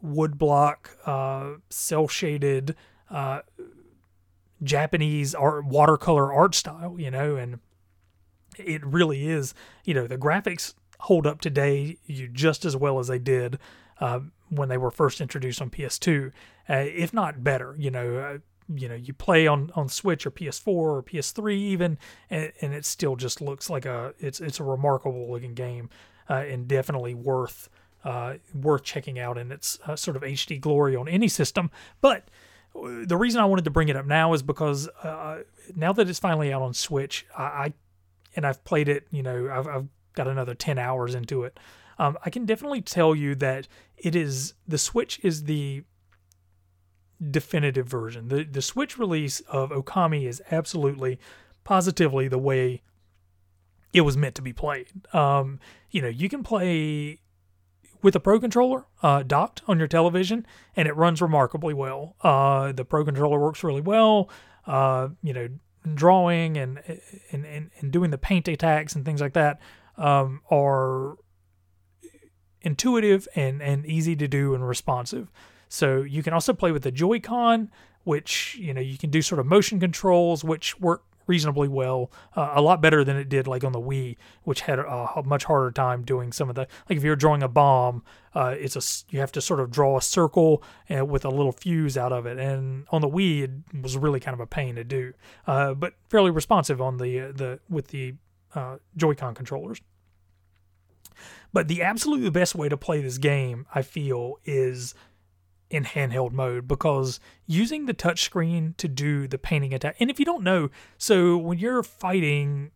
wood 0.02 0.38
block, 0.38 0.92
uh, 1.06 1.54
cel 1.70 2.08
shaded 2.08 2.76
uh, 3.10 3.42
Japanese 4.62 5.36
art 5.36 5.66
watercolor 5.66 6.32
art 6.32 6.56
style, 6.56 6.96
you 6.98 7.12
know, 7.12 7.36
and 7.36 7.60
it 8.58 8.86
really 8.86 9.28
is 9.28 9.54
you 9.84 9.94
know 9.94 10.08
the 10.08 10.18
graphics 10.18 10.74
hold 11.04 11.28
up 11.28 11.42
today 11.42 11.98
you 12.06 12.30
just 12.30 12.64
as 12.64 12.78
well 12.78 12.98
as 12.98 13.08
they 13.08 13.20
did 13.20 13.60
uh, 14.00 14.20
when 14.50 14.70
they 14.70 14.78
were 14.78 14.92
first 14.92 15.22
introduced 15.22 15.62
on 15.62 15.70
PS2, 15.70 16.32
uh, 16.70 16.74
if 16.74 17.14
not 17.14 17.44
better. 17.44 17.76
You 17.78 17.92
know, 17.92 18.16
uh, 18.18 18.38
you 18.74 18.88
know, 18.88 18.96
you 18.96 19.14
play 19.14 19.46
on 19.46 19.72
on 19.76 19.90
Switch 19.90 20.26
or 20.26 20.32
PS4 20.32 20.68
or 20.68 21.04
PS3 21.04 21.54
even, 21.56 21.98
and, 22.30 22.52
and 22.62 22.74
it 22.74 22.86
still 22.86 23.16
just 23.16 23.42
looks 23.42 23.70
like 23.70 23.86
a 23.86 24.14
it's 24.20 24.40
it's 24.40 24.60
a 24.60 24.64
remarkable 24.64 25.30
looking 25.30 25.54
game, 25.54 25.90
uh, 26.30 26.36
and 26.36 26.68
definitely 26.68 27.14
worth 27.14 27.70
uh, 28.04 28.36
worth 28.54 28.84
checking 28.84 29.20
out 29.20 29.38
in 29.38 29.52
its 29.52 29.80
uh, 29.86 29.96
sort 29.96 30.16
of 30.16 30.24
HD 30.24 30.60
glory 30.60 30.96
on 30.96 31.08
any 31.08 31.28
system. 31.28 31.70
But 32.02 32.28
the 32.74 33.18
reason 33.18 33.42
I 33.42 33.46
wanted 33.46 33.66
to 33.66 33.72
bring 33.72 33.90
it 33.90 33.96
up 33.96 34.06
now 34.06 34.34
is 34.34 34.42
because 34.42 34.90
now 35.76 35.94
that 35.94 36.10
it's 36.10 36.20
finally 36.20 36.52
out 36.52 36.62
on 36.62 36.74
Switch, 36.74 37.26
I, 37.38 37.44
I 37.44 37.74
and 38.36 38.48
I've 38.48 38.64
played 38.64 38.88
it. 38.88 39.08
You 39.12 39.22
know, 39.22 39.50
I've, 39.52 39.68
I've 39.68 39.88
got 40.14 40.28
another 40.28 40.56
ten 40.56 40.78
hours 40.78 41.16
into 41.16 41.44
it. 41.44 41.60
Um, 42.00 42.18
I 42.26 42.30
can 42.30 42.46
definitely 42.46 42.82
tell 42.82 43.16
you 43.16 43.36
that 43.36 43.68
it 43.98 44.16
is 44.16 44.54
the 44.68 44.78
Switch 44.78 45.20
is 45.24 45.44
the 45.44 45.84
definitive 47.32 47.88
version. 47.88 48.28
The 48.28 48.44
the 48.44 48.62
Switch 48.62 48.98
release 48.98 49.42
of 49.42 49.70
Okami 49.70 50.28
is 50.28 50.42
absolutely, 50.52 51.20
positively 51.64 52.28
the 52.28 52.38
way 52.38 52.82
it 53.94 54.02
was 54.02 54.18
meant 54.18 54.36
to 54.36 54.42
be 54.42 54.54
played. 54.54 54.88
Um, 55.14 55.60
you 55.92 56.02
know, 56.02 56.08
you 56.08 56.30
can 56.30 56.44
play 56.44 57.20
with 58.02 58.16
a 58.16 58.20
Pro 58.20 58.40
controller 58.40 58.86
uh, 59.02 59.24
docked 59.24 59.62
on 59.68 59.80
your 59.80 59.88
television, 59.88 60.46
and 60.76 60.88
it 60.88 60.96
runs 60.96 61.22
remarkably 61.22 61.74
well. 61.74 62.16
Uh, 62.22 62.72
the 62.72 62.84
Pro 62.84 63.06
controller 63.06 63.40
works 63.40 63.64
really 63.64 63.82
well. 63.82 64.30
Uh, 64.66 65.10
you 65.22 65.34
know, 65.34 65.48
drawing 65.94 66.58
and, 66.58 66.82
and 67.32 67.46
and 67.46 67.70
and 67.80 67.92
doing 67.92 68.10
the 68.12 68.18
paint 68.18 68.48
attacks 68.48 68.96
and 68.96 69.06
things 69.06 69.22
like 69.22 69.34
that 69.34 69.60
um, 69.98 70.42
are 70.50 71.18
intuitive 72.62 73.28
and, 73.36 73.62
and 73.62 73.86
easy 73.86 74.16
to 74.16 74.28
do 74.28 74.54
and 74.56 74.68
responsive. 74.68 75.32
So 75.70 76.02
you 76.02 76.24
can 76.24 76.34
also 76.34 76.54
play 76.54 76.72
with 76.72 76.84
the 76.84 76.92
Joy-Con, 76.92 77.72
which 78.04 78.56
you 78.60 78.74
know 78.74 78.82
you 78.82 78.98
can 78.98 79.10
do 79.10 79.22
sort 79.22 79.40
of 79.40 79.46
motion 79.46 79.80
controls, 79.80 80.44
which 80.44 80.80
work 80.80 81.04
reasonably 81.28 81.68
well, 81.68 82.12
uh, 82.36 82.52
a 82.56 82.62
lot 82.62 82.82
better 82.82 83.04
than 83.04 83.16
it 83.16 83.30
did 83.30 83.48
like 83.48 83.64
on 83.64 83.72
the 83.72 83.80
Wii, 83.80 84.18
which 84.44 84.62
had 84.62 84.80
a, 84.80 85.10
a, 85.16 85.24
much 85.24 85.46
harder 85.46 85.72
time 85.72 86.04
doing 86.04 86.32
some 86.32 86.50
of 86.50 86.56
the 86.56 86.68
like 86.90 86.98
if 86.98 87.04
you're 87.04 87.16
drawing 87.16 87.44
a 87.44 87.48
bomb, 87.48 88.04
uh, 88.36 88.56
it's 88.58 88.76
a 88.76 89.14
you 89.14 89.20
have 89.20 89.32
to 89.32 89.42
sort 89.42 89.60
of 89.60 89.72
draw 89.72 89.98
a 89.98 90.02
circle 90.02 90.64
uh, 90.96 91.06
with 91.06 91.26
a 91.26 91.30
little 91.30 91.52
fuse 91.52 91.98
out 91.98 92.12
of 92.12 92.26
it, 92.26 92.38
and 92.38 92.86
on 92.92 93.02
the 93.02 93.10
Wii 93.10 93.44
it 93.44 93.82
was 93.82 93.98
really 93.98 94.20
kind 94.20 94.34
of 94.34 94.40
a 94.40 94.48
pain 94.48 94.76
to 94.76 94.84
do, 94.84 95.14
uh, 95.48 95.74
but 95.74 95.94
fairly 96.10 96.32
responsive 96.32 96.82
on 96.82 96.98
the 96.98 97.20
uh, 97.20 97.32
the 97.32 97.60
with 97.70 97.88
the 97.88 98.16
uh, 98.56 98.78
Joy-Con 98.96 99.36
controllers. 99.36 99.82
But 101.52 101.68
the 101.68 101.84
absolutely 101.84 102.30
best 102.30 102.56
way 102.56 102.70
to 102.70 102.78
play 102.78 103.02
this 103.02 103.18
game, 103.18 103.68
I 103.74 103.84
feel, 103.84 104.40
is 104.44 104.96
in 105.70 105.84
handheld 105.84 106.32
mode 106.32 106.68
because 106.68 107.20
using 107.48 107.86
the 107.86 107.94
touchscreen 107.94 108.78
to 108.78 108.88
do 108.88 109.28
the 109.28 109.38
painting 109.38 109.74
attack. 109.74 109.96
And 110.00 110.10
if 110.10 110.20
you 110.20 110.26
don't 110.26 110.44
know, 110.44 110.70
so 110.98 111.38
when 111.38 111.58
you're 111.58 111.84
fighting 111.84 112.72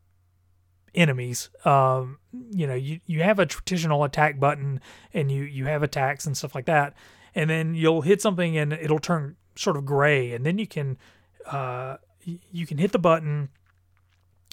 enemies, 0.95 1.49
um, 1.63 2.17
you 2.51 2.65
know, 2.65 2.73
you, 2.73 2.99
you 3.05 3.21
have 3.21 3.39
a 3.39 3.45
traditional 3.45 4.03
attack 4.03 4.39
button 4.39 4.81
and 5.13 5.31
you, 5.31 5.43
you 5.43 5.65
have 5.65 5.83
attacks 5.83 6.25
and 6.25 6.35
stuff 6.35 6.55
like 6.55 6.65
that. 6.65 6.95
And 7.35 7.49
then 7.49 7.75
you'll 7.75 8.01
hit 8.01 8.21
something 8.21 8.57
and 8.57 8.73
it'll 8.73 8.99
turn 8.99 9.35
sort 9.55 9.77
of 9.77 9.85
gray. 9.85 10.33
And 10.33 10.45
then 10.45 10.57
you 10.57 10.65
can, 10.65 10.97
uh, 11.45 11.97
you 12.23 12.65
can 12.65 12.79
hit 12.79 12.91
the 12.91 12.99
button, 12.99 13.49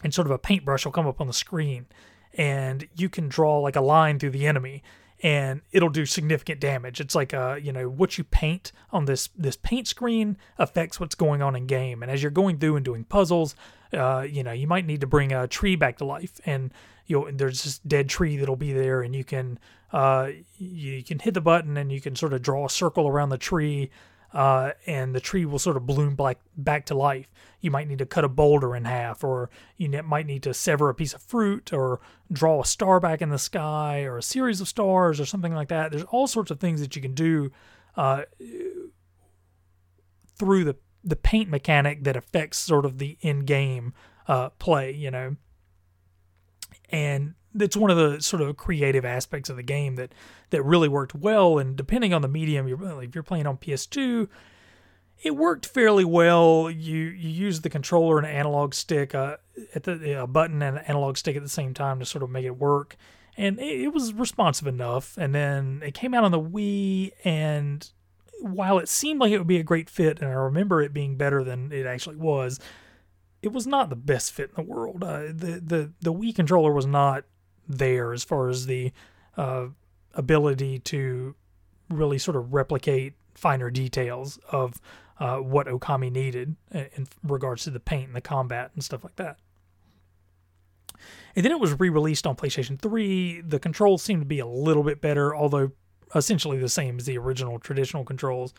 and 0.05 0.15
sort 0.15 0.29
of 0.29 0.31
a 0.31 0.39
paintbrush 0.39 0.85
will 0.85 0.93
come 0.93 1.09
up 1.09 1.21
on 1.21 1.27
the 1.27 1.33
screen, 1.33 1.87
and 2.35 2.87
you 2.95 3.09
can 3.09 3.29
draw 3.29 3.59
like 3.59 3.75
a 3.75 3.81
line 3.81 4.21
through 4.21 4.31
the 4.31 4.47
enemy 4.47 4.85
and 5.23 5.63
it'll 5.73 5.89
do 5.89 6.05
significant 6.05 6.61
damage. 6.61 7.01
It's 7.01 7.15
like 7.15 7.33
uh, 7.33 7.59
you 7.61 7.73
know, 7.73 7.89
what 7.89 8.19
you 8.19 8.25
paint 8.25 8.73
on 8.93 9.07
this 9.07 9.31
this 9.37 9.57
paint 9.57 9.89
screen 9.89 10.37
affects 10.59 11.01
what's 11.01 11.15
going 11.15 11.41
on 11.41 11.57
in 11.57 11.67
game. 11.67 12.03
And 12.03 12.13
as 12.13 12.23
you're 12.23 12.31
going 12.31 12.59
through 12.59 12.77
and 12.77 12.85
doing 12.85 13.05
puzzles, 13.05 13.57
uh, 13.93 14.27
you 14.29 14.43
know, 14.43 14.53
you 14.53 14.67
might 14.67 14.87
need 14.87 15.01
to 15.01 15.07
bring 15.07 15.33
a 15.33 15.49
tree 15.49 15.77
back 15.77 15.97
to 15.99 16.05
life, 16.05 16.41
and 16.45 16.73
you 17.07 17.19
know 17.19 17.31
there's 17.31 17.65
this 17.65 17.79
dead 17.79 18.09
tree 18.09 18.37
that'll 18.37 18.55
be 18.55 18.73
there, 18.73 19.01
and 19.03 19.17
you 19.17 19.25
can 19.25 19.59
uh, 19.93 20.31
you 20.59 21.03
can 21.03 21.21
hit 21.21 21.35
the 21.35 21.41
button 21.41 21.77
and 21.77 21.93
you 21.93 22.01
can 22.01 22.17
sort 22.17 22.33
of 22.33 22.43
draw 22.43 22.67
a 22.67 22.71
circle 22.71 23.07
around 23.09 23.29
the 23.29 23.39
tree 23.39 23.91
uh, 24.35 24.73
and 24.87 25.15
the 25.15 25.21
tree 25.21 25.45
will 25.45 25.61
sort 25.61 25.77
of 25.77 25.87
bloom 25.87 26.17
back, 26.17 26.39
back 26.57 26.85
to 26.87 26.95
life. 26.95 27.33
You 27.61 27.71
might 27.71 27.87
need 27.87 27.99
to 27.99 28.07
cut 28.07 28.25
a 28.25 28.29
boulder 28.29 28.75
in 28.75 28.85
half, 28.85 29.23
or 29.23 29.49
you 29.77 29.89
might 30.03 30.27
need 30.27 30.43
to 30.43 30.53
sever 30.53 30.89
a 30.89 30.95
piece 30.95 31.15
of 31.15 31.23
fruit, 31.23 31.73
or 31.73 32.01
draw 32.31 32.61
a 32.61 32.67
star 32.67 32.99
back 32.99 33.23
in 33.23 33.31
the 33.31 33.39
sky, 33.39 34.03
or 34.03 34.19
a 34.19 34.23
series 34.23 34.61
of 34.61 34.67
stars, 34.67 35.21
or 35.21 35.25
something 35.25 35.55
like 35.55 35.69
that. 35.69 35.93
There's 35.93 36.05
all 36.05 36.27
sorts 36.27 36.51
of 36.51 36.59
things 36.59 36.81
that 36.81 36.97
you 36.97 37.01
can 37.01 37.15
do 37.15 37.53
uh, 37.97 38.23
through 40.37 40.65
the 40.65 40.77
the 41.05 41.17
paint 41.17 41.51
mechanic 41.51 42.03
that 42.05 42.17
affects 42.17 42.59
sort 42.59 42.87
of 42.87 42.99
the 42.99 43.19
in 43.21 43.41
game 43.41 43.93
uh, 44.27 44.49
play, 44.51 44.91
you 44.91 45.11
know. 45.11 45.37
And 46.91 47.35
it's 47.59 47.77
one 47.77 47.91
of 47.91 47.97
the 47.97 48.21
sort 48.21 48.43
of 48.43 48.57
creative 48.57 49.05
aspects 49.05 49.49
of 49.49 49.57
the 49.57 49.63
game 49.63 49.97
that 49.97 50.13
that 50.51 50.63
really 50.63 50.89
worked 50.89 51.15
well. 51.15 51.59
And 51.59 51.77
depending 51.77 52.13
on 52.13 52.23
the 52.23 52.29
medium, 52.29 52.69
you're 52.69 53.03
if 53.03 53.15
you're 53.15 53.23
playing 53.23 53.47
on 53.47 53.57
PS2, 53.57 54.29
it 55.23 55.37
worked 55.37 55.67
fairly 55.67 56.05
well. 56.05 56.71
You 56.71 56.97
you 56.97 57.31
use 57.31 57.61
the 57.61 57.71
controller 57.71 58.19
and 58.19 58.27
analog 58.27 58.75
stick 58.75 59.15
uh, 59.15 59.37
at 59.75 59.85
the 59.85 60.23
a 60.23 60.27
button 60.27 60.63
and 60.63 60.79
analog 60.89 61.17
stick 61.17 61.37
at 61.37 61.43
the 61.43 61.49
same 61.49 61.75
time 61.75 61.99
to 62.01 62.07
sort 62.07 62.23
of 62.23 62.31
make 62.31 62.45
it 62.45 62.59
work, 62.59 62.97
and 63.37 63.59
it, 63.59 63.83
it 63.83 63.89
was 63.89 64.13
responsive 64.13 64.67
enough. 64.67 65.17
And 65.17 65.35
then 65.35 65.83
it 65.85 65.95
came 65.95 66.15
out 66.15 66.25
on 66.25 66.33
the 66.33 66.41
Wii, 66.41 67.13
and 67.25 67.89
while 68.41 68.79
it 68.79 68.89
seemed 68.89 69.21
like 69.21 69.33
it 69.33 69.39
would 69.39 69.47
be 69.47 69.59
a 69.59 69.65
great 69.65 69.89
fit, 69.89 70.21
and 70.21 70.29
I 70.29 70.35
remember 70.35 70.83
it 70.83 70.93
being 70.93 71.17
better 71.17 71.45
than 71.45 71.73
it 71.73 71.87
actually 71.87 72.17
was, 72.17 72.61
it 73.43 73.53
was 73.53 73.67
not 73.67 73.91
the 73.91 73.97
best 73.97 74.33
fit 74.33 74.51
in 74.51 74.65
the 74.65 74.71
world. 74.71 75.05
Uh, 75.05 75.27
the 75.27 75.63
the 75.65 75.93
the 76.01 76.13
Wii 76.13 76.35
controller 76.35 76.73
was 76.73 76.87
not 76.87 77.25
there 77.69 78.13
as 78.13 78.25
far 78.25 78.49
as 78.49 78.67
the 78.67 78.93
uh, 79.37 79.67
ability 80.15 80.79
to 80.81 81.35
really 81.91 82.19
sort 82.19 82.37
of 82.37 82.53
replicate 82.53 83.15
finer 83.35 83.71
details 83.71 84.39
of 84.51 84.81
uh, 85.19 85.37
what 85.37 85.67
Okami 85.67 86.11
needed 86.11 86.57
in 86.73 87.07
regards 87.23 87.65
to 87.65 87.71
the 87.71 87.81
paint 87.81 88.09
and 88.09 88.17
the 88.17 88.21
combat 88.21 88.71
and 88.75 88.83
stuff 88.83 89.05
like 89.05 89.17
that. 89.17 89.39
And 91.37 91.45
then 91.45 91.53
it 91.53 91.61
was 91.61 91.79
re 91.79 91.89
released 91.89 92.27
on 92.27 92.37
PlayStation 92.37 92.79
3. 92.81 93.43
The 93.43 93.59
controls 93.59 94.03
seemed 94.03 94.23
to 94.23 94.27
be 94.27 94.39
a 94.39 94.47
little 94.47 94.83
bit 94.83 95.01
better, 95.01 95.35
although 95.35 95.73
essentially 96.15 96.59
the 96.59 96.69
same 96.69 96.99
as 96.99 97.07
the 97.07 97.19
original 97.19 97.59
traditional 97.59 98.05
controls. 98.05 98.55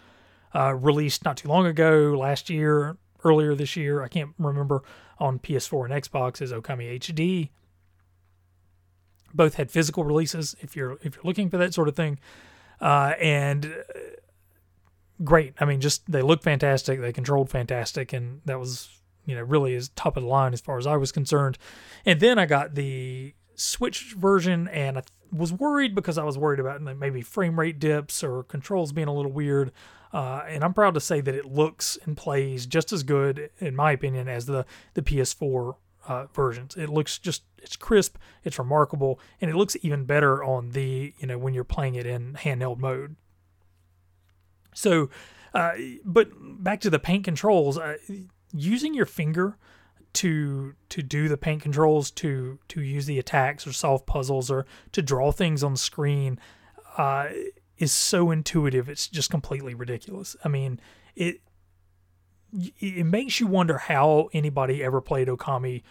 Uh, 0.53 0.73
released 0.73 1.25
not 1.25 1.35
too 1.37 1.49
long 1.49 1.65
ago, 1.65 2.15
last 2.17 2.49
year, 2.49 2.95
earlier 3.25 3.55
this 3.55 3.75
year, 3.75 4.01
I 4.01 4.07
can't 4.07 4.31
remember, 4.37 4.83
on 5.19 5.39
PS4 5.39 5.85
and 5.91 6.03
Xbox 6.03 6.41
as 6.41 6.53
Okami 6.53 6.97
HD 6.97 7.49
both 9.36 9.56
had 9.56 9.69
physical 9.71 10.04
releases 10.04 10.56
if 10.62 10.76
you're 10.76 10.98
if 11.02 11.15
you're 11.15 11.24
looking 11.24 11.50
for 11.50 11.58
that 11.58 11.74
sort 11.74 11.88
of 11.88 11.95
thing, 11.95 12.19
uh, 12.82 13.13
and 13.19 13.65
uh, 13.65 14.00
great. 15.24 15.54
I 15.60 15.65
mean, 15.65 15.82
just 15.82 16.10
they 16.10 16.21
look 16.21 16.41
fantastic, 16.41 17.02
they 17.02 17.13
controlled 17.13 17.50
fantastic, 17.50 18.13
and 18.13 18.41
that 18.45 18.60
was 18.60 18.89
you 19.26 19.36
know 19.36 19.41
really 19.41 19.74
is 19.74 19.89
top 19.89 20.17
of 20.17 20.24
the 20.24 20.30
line 20.30 20.54
as 20.54 20.62
far 20.62 20.78
as 20.78 20.88
I 20.88 20.98
was 20.98 21.12
concerned. 21.12 21.58
And 22.06 22.19
then 22.19 22.39
I 22.39 22.45
got 22.45 22.76
the 22.76 23.34
Switch 23.56 24.13
version, 24.17 24.67
and 24.69 24.98
I 24.98 25.04
was 25.32 25.52
worried 25.52 25.95
because 25.95 26.17
I 26.17 26.24
was 26.24 26.38
worried 26.38 26.60
about 26.60 26.82
maybe 26.82 27.21
frame 27.21 27.60
rate 27.60 27.80
dips 27.80 28.24
or 28.24 28.43
controls 28.43 28.91
being 28.91 29.08
a 29.08 29.13
little 29.13 29.32
weird. 29.32 29.71
Uh, 30.13 30.43
and 30.48 30.63
I'm 30.63 30.74
proud 30.74 30.93
to 30.93 31.02
say 31.02 31.19
that 31.19 31.36
it 31.36 31.45
looks 31.45 31.98
and 32.06 32.15
plays 32.15 32.65
just 32.65 32.93
as 32.93 33.04
good, 33.04 33.50
in 33.60 33.76
my 33.76 33.91
opinion, 33.91 34.30
as 34.30 34.45
the 34.45 34.65
the 34.93 35.02
PS4 35.02 35.76
uh, 36.07 36.27
versions. 36.33 36.75
It 36.75 36.89
looks 36.89 37.17
just 37.19 37.43
it's 37.57 37.75
crisp, 37.75 38.17
it's 38.43 38.59
remarkable, 38.59 39.19
and 39.41 39.49
it 39.49 39.55
looks 39.55 39.75
even 39.81 40.05
better 40.05 40.43
on 40.43 40.71
the 40.71 41.13
you 41.17 41.27
know 41.27 41.37
when 41.37 41.53
you're 41.53 41.63
playing 41.63 41.95
it 41.95 42.05
in 42.05 42.33
handheld 42.33 42.79
mode. 42.79 43.15
So, 44.73 45.09
uh, 45.53 45.73
but 46.03 46.29
back 46.63 46.81
to 46.81 46.89
the 46.89 46.99
paint 46.99 47.23
controls, 47.23 47.77
uh, 47.77 47.95
using 48.53 48.93
your 48.93 49.05
finger 49.05 49.57
to 50.13 50.75
to 50.89 51.01
do 51.01 51.27
the 51.27 51.37
paint 51.37 51.61
controls, 51.61 52.11
to 52.11 52.59
to 52.69 52.81
use 52.81 53.05
the 53.05 53.19
attacks 53.19 53.65
or 53.65 53.73
solve 53.73 54.05
puzzles 54.05 54.51
or 54.51 54.65
to 54.91 55.01
draw 55.01 55.31
things 55.31 55.63
on 55.63 55.75
screen, 55.75 56.39
uh, 56.97 57.29
is 57.77 57.91
so 57.91 58.31
intuitive. 58.31 58.89
It's 58.89 59.07
just 59.07 59.29
completely 59.29 59.73
ridiculous. 59.73 60.35
I 60.43 60.49
mean, 60.49 60.79
it 61.15 61.41
it 62.79 63.05
makes 63.05 63.39
you 63.39 63.47
wonder 63.47 63.77
how 63.77 64.29
anybody 64.33 64.83
ever 64.83 65.01
played 65.01 65.27
Okami 65.27 65.83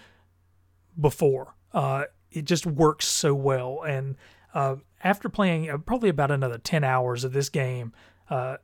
before. 0.99 1.55
Uh, 1.73 2.05
it 2.31 2.45
just 2.45 2.67
works 2.67 3.07
so 3.07 3.35
well. 3.35 3.83
And 3.87 4.17
uh, 4.55 4.77
after 5.03 5.29
playing 5.29 5.71
uh, 5.71 5.79
probably 5.79 6.09
about 6.09 6.31
another 6.31 6.59
10 6.59 6.85
hours 6.85 7.25
of 7.25 7.33
this 7.33 7.49
game, 7.49 7.93
uh, 8.31 8.57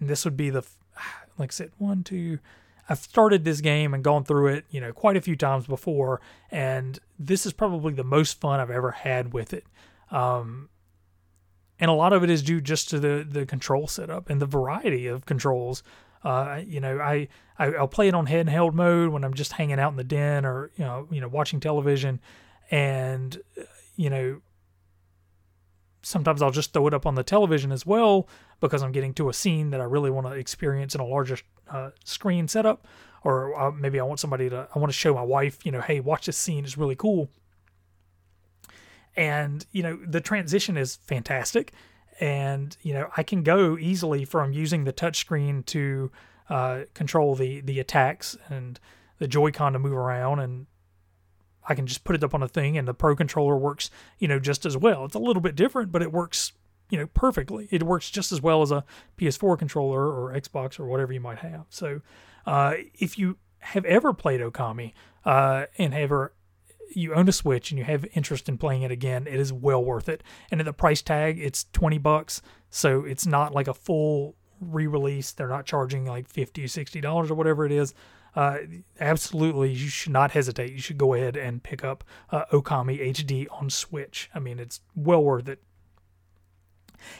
this 0.00 0.24
would 0.24 0.36
be 0.36 0.50
the, 0.50 0.62
like 1.38 1.50
I 1.50 1.54
said, 1.54 1.70
one, 1.78 2.02
two, 2.02 2.38
I've 2.88 2.98
started 2.98 3.44
this 3.44 3.60
game 3.60 3.94
and 3.94 4.04
gone 4.04 4.24
through 4.24 4.48
it, 4.48 4.66
you 4.70 4.80
know, 4.80 4.92
quite 4.92 5.16
a 5.16 5.20
few 5.20 5.36
times 5.36 5.66
before, 5.66 6.20
and 6.50 6.98
this 7.18 7.46
is 7.46 7.52
probably 7.54 7.94
the 7.94 8.04
most 8.04 8.40
fun 8.40 8.60
I've 8.60 8.70
ever 8.70 8.90
had 8.90 9.32
with 9.32 9.54
it. 9.54 9.64
Um, 10.10 10.68
and 11.80 11.90
a 11.90 11.94
lot 11.94 12.12
of 12.12 12.22
it 12.22 12.30
is 12.30 12.42
due 12.42 12.60
just 12.60 12.88
to 12.90 13.00
the 13.00 13.26
the 13.28 13.46
control 13.46 13.88
setup 13.88 14.30
and 14.30 14.40
the 14.40 14.46
variety 14.46 15.06
of 15.06 15.26
controls 15.26 15.82
uh, 16.24 16.62
you 16.66 16.80
know, 16.80 16.98
I, 16.98 17.28
I 17.58 17.68
will 17.68 17.86
play 17.86 18.08
it 18.08 18.14
on 18.14 18.26
handheld 18.26 18.72
mode 18.72 19.10
when 19.10 19.24
I'm 19.24 19.34
just 19.34 19.52
hanging 19.52 19.78
out 19.78 19.90
in 19.90 19.96
the 19.96 20.04
den 20.04 20.46
or 20.46 20.70
you 20.76 20.84
know, 20.84 21.06
you 21.10 21.20
know, 21.20 21.28
watching 21.28 21.60
television, 21.60 22.20
and 22.70 23.38
you 23.96 24.08
know, 24.08 24.40
sometimes 26.02 26.40
I'll 26.40 26.50
just 26.50 26.72
throw 26.72 26.86
it 26.86 26.94
up 26.94 27.06
on 27.06 27.14
the 27.14 27.22
television 27.22 27.70
as 27.70 27.84
well 27.84 28.26
because 28.60 28.82
I'm 28.82 28.92
getting 28.92 29.12
to 29.14 29.28
a 29.28 29.34
scene 29.34 29.70
that 29.70 29.80
I 29.80 29.84
really 29.84 30.10
want 30.10 30.26
to 30.26 30.32
experience 30.32 30.94
in 30.94 31.00
a 31.00 31.06
larger 31.06 31.38
uh, 31.70 31.90
screen 32.04 32.48
setup, 32.48 32.88
or 33.22 33.58
uh, 33.60 33.70
maybe 33.70 34.00
I 34.00 34.04
want 34.04 34.18
somebody 34.18 34.48
to 34.48 34.66
I 34.74 34.78
want 34.78 34.90
to 34.90 34.98
show 34.98 35.14
my 35.14 35.22
wife, 35.22 35.64
you 35.66 35.72
know, 35.72 35.82
hey, 35.82 36.00
watch 36.00 36.24
this 36.26 36.38
scene, 36.38 36.64
it's 36.64 36.78
really 36.78 36.96
cool. 36.96 37.28
And 39.14 39.66
you 39.72 39.82
know, 39.82 39.98
the 40.06 40.22
transition 40.22 40.78
is 40.78 40.96
fantastic 40.96 41.74
and 42.20 42.76
you 42.82 42.94
know 42.94 43.10
I 43.16 43.22
can 43.22 43.42
go 43.42 43.76
easily 43.78 44.24
from 44.24 44.52
using 44.52 44.84
the 44.84 44.92
touchscreen 44.92 45.64
to 45.66 46.10
uh, 46.48 46.82
control 46.94 47.34
the 47.34 47.60
the 47.60 47.80
attacks 47.80 48.36
and 48.48 48.78
the 49.18 49.28
Joy-Con 49.28 49.72
to 49.74 49.78
move 49.78 49.92
around, 49.92 50.40
and 50.40 50.66
I 51.68 51.74
can 51.74 51.86
just 51.86 52.04
put 52.04 52.16
it 52.16 52.24
up 52.24 52.34
on 52.34 52.42
a 52.42 52.48
thing, 52.48 52.76
and 52.76 52.86
the 52.86 52.94
Pro 52.94 53.16
controller 53.16 53.56
works 53.56 53.90
you 54.18 54.28
know 54.28 54.38
just 54.38 54.66
as 54.66 54.76
well. 54.76 55.04
It's 55.04 55.14
a 55.14 55.20
little 55.20 55.42
bit 55.42 55.56
different, 55.56 55.92
but 55.92 56.02
it 56.02 56.12
works 56.12 56.52
you 56.90 56.98
know 56.98 57.06
perfectly. 57.08 57.68
It 57.70 57.82
works 57.82 58.10
just 58.10 58.32
as 58.32 58.40
well 58.40 58.62
as 58.62 58.70
a 58.70 58.84
PS4 59.18 59.58
controller 59.58 60.06
or 60.06 60.32
Xbox 60.34 60.78
or 60.78 60.86
whatever 60.86 61.12
you 61.12 61.20
might 61.20 61.38
have. 61.38 61.66
So 61.70 62.00
uh, 62.46 62.74
if 62.94 63.18
you 63.18 63.38
have 63.58 63.84
ever 63.86 64.12
played 64.12 64.40
Okami 64.40 64.92
uh, 65.24 65.66
and 65.78 65.94
ever 65.94 66.34
you 66.96 67.14
own 67.14 67.28
a 67.28 67.32
Switch 67.32 67.70
and 67.70 67.78
you 67.78 67.84
have 67.84 68.06
interest 68.14 68.48
in 68.48 68.58
playing 68.58 68.82
it 68.82 68.90
again, 68.90 69.26
it 69.26 69.40
is 69.40 69.52
well 69.52 69.84
worth 69.84 70.08
it. 70.08 70.22
And 70.50 70.60
at 70.60 70.64
the 70.64 70.72
price 70.72 71.02
tag, 71.02 71.38
it's 71.38 71.66
20 71.72 71.98
bucks. 71.98 72.42
So 72.70 73.04
it's 73.04 73.26
not 73.26 73.54
like 73.54 73.68
a 73.68 73.74
full 73.74 74.36
re-release. 74.60 75.32
They're 75.32 75.48
not 75.48 75.66
charging 75.66 76.04
like 76.04 76.28
50 76.28 76.64
$60 76.64 77.30
or 77.30 77.34
whatever 77.34 77.66
it 77.66 77.72
is. 77.72 77.94
Uh, 78.36 78.58
absolutely, 78.98 79.70
you 79.70 79.88
should 79.88 80.12
not 80.12 80.32
hesitate. 80.32 80.72
You 80.72 80.80
should 80.80 80.98
go 80.98 81.14
ahead 81.14 81.36
and 81.36 81.62
pick 81.62 81.84
up 81.84 82.02
uh, 82.30 82.44
Okami 82.52 83.00
HD 83.10 83.46
on 83.50 83.70
Switch. 83.70 84.28
I 84.34 84.40
mean, 84.40 84.58
it's 84.58 84.80
well 84.96 85.22
worth 85.22 85.48
it. 85.48 85.62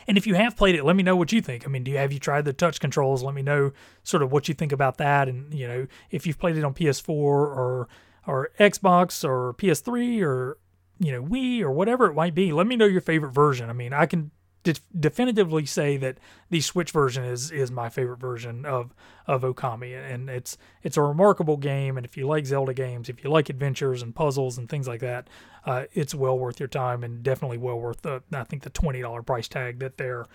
And 0.06 0.16
if 0.16 0.26
you 0.26 0.34
have 0.34 0.56
played 0.56 0.74
it, 0.74 0.84
let 0.84 0.96
me 0.96 1.02
know 1.02 1.14
what 1.14 1.30
you 1.30 1.40
think. 1.40 1.66
I 1.66 1.68
mean, 1.68 1.84
do 1.84 1.90
you 1.90 1.98
have 1.98 2.12
you 2.12 2.18
tried 2.18 2.44
the 2.46 2.52
touch 2.52 2.80
controls? 2.80 3.22
Let 3.22 3.34
me 3.34 3.42
know 3.42 3.72
sort 4.02 4.22
of 4.22 4.32
what 4.32 4.48
you 4.48 4.54
think 4.54 4.72
about 4.72 4.98
that. 4.98 5.28
And 5.28 5.52
you 5.52 5.68
know, 5.68 5.86
if 6.10 6.26
you've 6.26 6.38
played 6.38 6.56
it 6.56 6.64
on 6.64 6.74
PS4 6.74 7.10
or 7.10 7.88
or 8.26 8.50
Xbox 8.58 9.28
or 9.28 9.54
PS3 9.54 10.22
or 10.22 10.58
you 10.98 11.12
know 11.12 11.22
Wii 11.22 11.60
or 11.62 11.70
whatever 11.70 12.06
it 12.06 12.14
might 12.14 12.34
be. 12.34 12.52
Let 12.52 12.66
me 12.66 12.76
know 12.76 12.86
your 12.86 13.00
favorite 13.00 13.32
version. 13.32 13.70
I 13.70 13.72
mean, 13.72 13.92
I 13.92 14.06
can 14.06 14.30
de- 14.64 14.74
definitively 14.98 15.66
say 15.66 15.96
that 15.98 16.18
the 16.50 16.60
Switch 16.60 16.90
version 16.90 17.24
is 17.24 17.52
is 17.52 17.70
my 17.70 17.88
favorite 17.88 18.18
version 18.18 18.64
of 18.64 18.92
of 19.26 19.42
Okami, 19.42 19.94
and 19.94 20.28
it's 20.28 20.58
it's 20.82 20.96
a 20.96 21.02
remarkable 21.02 21.56
game. 21.56 21.96
And 21.96 22.04
if 22.04 22.16
you 22.16 22.26
like 22.26 22.46
Zelda 22.46 22.74
games, 22.74 23.08
if 23.08 23.22
you 23.22 23.30
like 23.30 23.48
adventures 23.48 24.02
and 24.02 24.14
puzzles 24.14 24.58
and 24.58 24.68
things 24.68 24.88
like 24.88 25.00
that, 25.00 25.28
uh, 25.64 25.84
it's 25.92 26.14
well 26.14 26.38
worth 26.38 26.58
your 26.58 26.68
time 26.68 27.04
and 27.04 27.22
definitely 27.22 27.58
well 27.58 27.78
worth 27.78 28.02
the 28.02 28.22
I 28.32 28.44
think 28.44 28.62
the 28.62 28.70
twenty 28.70 29.00
dollar 29.00 29.22
price 29.22 29.46
tag 29.46 29.78
that 29.78 29.98
they're 29.98 30.26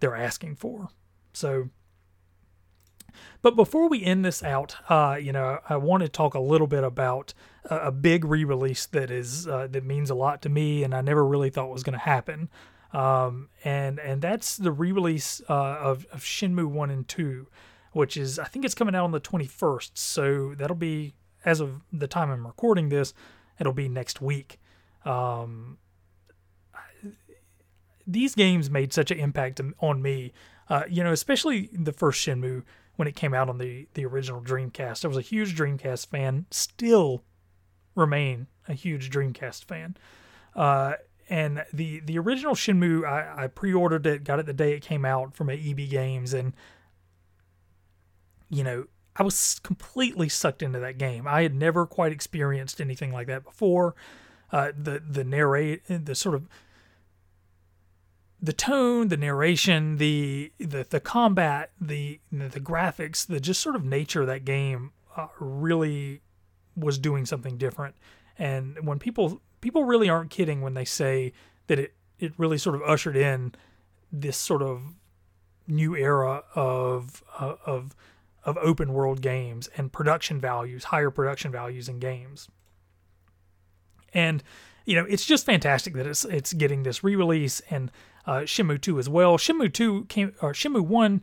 they're 0.00 0.16
asking 0.16 0.56
for. 0.56 0.88
So 1.32 1.70
But 3.42 3.56
before 3.56 3.88
we 3.88 4.02
end 4.02 4.24
this 4.24 4.42
out, 4.42 4.76
uh, 4.88 5.16
you 5.20 5.32
know, 5.32 5.58
I 5.68 5.76
want 5.76 6.02
to 6.02 6.08
talk 6.08 6.34
a 6.34 6.40
little 6.40 6.66
bit 6.66 6.84
about 6.84 7.34
a, 7.64 7.76
a 7.76 7.92
big 7.92 8.24
re-release 8.24 8.86
that 8.86 9.10
is 9.10 9.46
uh, 9.46 9.68
that 9.70 9.84
means 9.84 10.10
a 10.10 10.14
lot 10.14 10.42
to 10.42 10.48
me, 10.48 10.84
and 10.84 10.94
I 10.94 11.00
never 11.00 11.24
really 11.24 11.50
thought 11.50 11.70
was 11.70 11.82
going 11.82 11.98
to 11.98 12.04
happen. 12.04 12.48
Um, 12.92 13.50
and 13.64 13.98
and 13.98 14.22
that's 14.22 14.56
the 14.56 14.72
re-release 14.72 15.42
uh, 15.48 15.52
of, 15.52 16.06
of 16.12 16.22
Shenmue 16.22 16.66
One 16.66 16.90
and 16.90 17.06
Two, 17.06 17.48
which 17.92 18.16
is 18.16 18.38
I 18.38 18.44
think 18.44 18.64
it's 18.64 18.74
coming 18.74 18.94
out 18.94 19.04
on 19.04 19.12
the 19.12 19.20
21st. 19.20 19.90
So 19.94 20.54
that'll 20.54 20.76
be 20.76 21.14
as 21.44 21.60
of 21.60 21.82
the 21.92 22.08
time 22.08 22.30
I'm 22.30 22.46
recording 22.46 22.88
this, 22.88 23.14
it'll 23.58 23.72
be 23.72 23.88
next 23.88 24.20
week. 24.20 24.58
Um, 25.04 25.78
these 28.06 28.34
games 28.34 28.70
made 28.70 28.92
such 28.92 29.10
an 29.10 29.18
impact 29.18 29.60
on 29.80 30.02
me. 30.02 30.32
Uh, 30.68 30.82
you 30.88 31.02
know, 31.02 31.12
especially 31.12 31.70
the 31.72 31.92
first 31.92 32.26
Shenmue 32.26 32.62
when 32.98 33.06
it 33.06 33.14
came 33.14 33.32
out 33.32 33.48
on 33.48 33.58
the 33.58 33.86
the 33.94 34.04
original 34.04 34.40
Dreamcast. 34.40 35.04
I 35.04 35.08
was 35.08 35.16
a 35.16 35.20
huge 35.20 35.56
Dreamcast 35.56 36.08
fan. 36.08 36.46
Still 36.50 37.22
remain 37.94 38.48
a 38.66 38.74
huge 38.74 39.08
Dreamcast 39.08 39.66
fan. 39.66 39.96
Uh, 40.56 40.94
and 41.28 41.64
the 41.72 42.00
the 42.00 42.18
original 42.18 42.56
Shenmue, 42.56 43.06
I, 43.06 43.44
I 43.44 43.46
pre-ordered 43.46 44.04
it, 44.04 44.24
got 44.24 44.40
it 44.40 44.46
the 44.46 44.52
day 44.52 44.72
it 44.72 44.82
came 44.82 45.04
out 45.04 45.36
from 45.36 45.48
EB 45.48 45.88
Games, 45.88 46.34
and 46.34 46.54
you 48.50 48.64
know, 48.64 48.86
I 49.14 49.22
was 49.22 49.60
completely 49.62 50.28
sucked 50.28 50.60
into 50.60 50.80
that 50.80 50.98
game. 50.98 51.28
I 51.28 51.42
had 51.42 51.54
never 51.54 51.86
quite 51.86 52.10
experienced 52.10 52.80
anything 52.80 53.12
like 53.12 53.28
that 53.28 53.44
before. 53.44 53.94
Uh, 54.50 54.72
the 54.76 55.00
the 55.08 55.22
narrate 55.22 55.82
the 55.86 56.16
sort 56.16 56.34
of 56.34 56.48
the 58.40 58.52
tone, 58.52 59.08
the 59.08 59.16
narration, 59.16 59.96
the 59.96 60.52
the 60.58 60.86
the 60.88 61.00
combat, 61.00 61.72
the 61.80 62.20
the 62.30 62.60
graphics, 62.60 63.26
the 63.26 63.40
just 63.40 63.60
sort 63.60 63.74
of 63.74 63.84
nature 63.84 64.20
of 64.22 64.26
that 64.28 64.44
game 64.44 64.92
uh, 65.16 65.26
really 65.40 66.22
was 66.76 66.98
doing 66.98 67.26
something 67.26 67.56
different. 67.56 67.96
And 68.38 68.86
when 68.86 68.98
people 68.98 69.40
people 69.60 69.84
really 69.84 70.08
aren't 70.08 70.30
kidding 70.30 70.60
when 70.60 70.74
they 70.74 70.84
say 70.84 71.32
that 71.66 71.78
it 71.78 71.94
it 72.18 72.32
really 72.36 72.58
sort 72.58 72.76
of 72.76 72.82
ushered 72.82 73.16
in 73.16 73.54
this 74.12 74.36
sort 74.36 74.62
of 74.62 74.82
new 75.66 75.96
era 75.96 76.44
of 76.54 77.24
uh, 77.38 77.54
of 77.66 77.96
of 78.44 78.56
open 78.58 78.92
world 78.92 79.20
games 79.20 79.68
and 79.76 79.92
production 79.92 80.40
values, 80.40 80.84
higher 80.84 81.10
production 81.10 81.50
values 81.50 81.88
in 81.88 81.98
games. 81.98 82.48
And 84.14 84.42
you 84.86 84.94
know, 84.94 85.04
it's 85.04 85.26
just 85.26 85.44
fantastic 85.44 85.92
that 85.94 86.06
it's 86.06 86.24
it's 86.24 86.52
getting 86.52 86.84
this 86.84 87.04
re-release 87.04 87.60
and 87.68 87.90
uh, 88.28 88.40
Shenmue 88.42 88.80
2 88.80 88.98
as 88.98 89.08
well. 89.08 89.38
Shenmue 89.38 89.72
2 89.72 90.04
came 90.04 90.34
or 90.42 90.52
Shenmue 90.52 90.86
1 90.86 91.22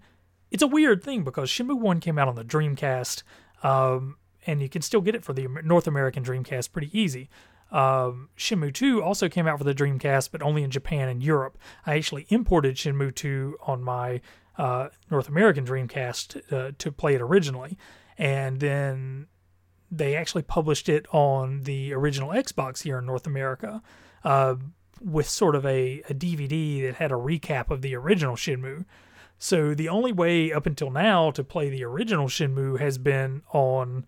it's 0.52 0.64
a 0.64 0.68
weird 0.68 1.04
thing 1.04 1.24
because 1.24 1.50
Shenmue 1.50 1.80
1 1.80 2.00
came 2.00 2.18
out 2.18 2.28
on 2.28 2.36
the 2.36 2.44
Dreamcast 2.44 3.24
um, 3.64 4.18
and 4.48 4.62
you 4.62 4.70
can 4.70 4.82
still 4.82 5.02
get 5.02 5.14
it 5.16 5.24
for 5.24 5.34
the 5.34 5.48
North 5.64 5.86
American 5.88 6.24
Dreamcast 6.24 6.72
pretty 6.72 6.98
easy. 6.98 7.30
Um, 7.72 8.30
Shenmue 8.38 8.74
2 8.74 9.04
also 9.04 9.30
came 9.30 9.48
out 9.48 9.58
for 9.58 9.64
the 9.64 9.74
Dreamcast, 9.74 10.30
but 10.32 10.42
only 10.42 10.64
in 10.64 10.72
Japan 10.72 11.10
and 11.10 11.22
Europe. 11.22 11.58
I 11.86 11.96
actually 11.96 12.26
imported 12.30 12.76
Shenmue 12.76 13.14
2 13.14 13.58
on 13.62 13.84
my 13.84 14.22
uh, 14.58 14.90
North 15.12 15.30
American 15.30 15.66
Dreamcast 15.66 16.54
uh, 16.54 16.72
to 16.78 16.92
play 16.92 17.16
it 17.16 17.22
originally, 17.22 17.78
and 18.18 18.60
then 18.60 19.28
they 19.92 20.16
actually 20.16 20.44
published 20.44 20.90
it 20.90 21.06
on 21.12 21.62
the 21.64 21.94
original 21.94 22.30
Xbox 22.30 22.84
here 22.84 22.98
in 23.00 23.06
North 23.06 23.28
America 23.28 23.82
uh, 24.24 24.56
with 25.02 25.30
sort 25.30 25.56
of 25.56 25.66
a, 25.66 26.02
a 26.10 26.14
DVD 26.14 26.82
that 26.84 26.96
had 26.96 27.12
a 27.12 27.16
recap 27.16 27.70
of 27.70 27.82
the 27.82 27.96
original 27.96 28.36
Shenmue. 28.36 28.86
So 29.38 29.74
the 29.74 29.90
only 29.90 30.12
way 30.12 30.52
up 30.52 30.66
until 30.66 30.90
now 30.90 31.32
to 31.32 31.44
play 31.44 31.70
the 31.70 31.84
original 31.84 32.28
Shenmue 32.28 32.80
has 32.80 32.98
been 32.98 33.44
on 33.52 34.06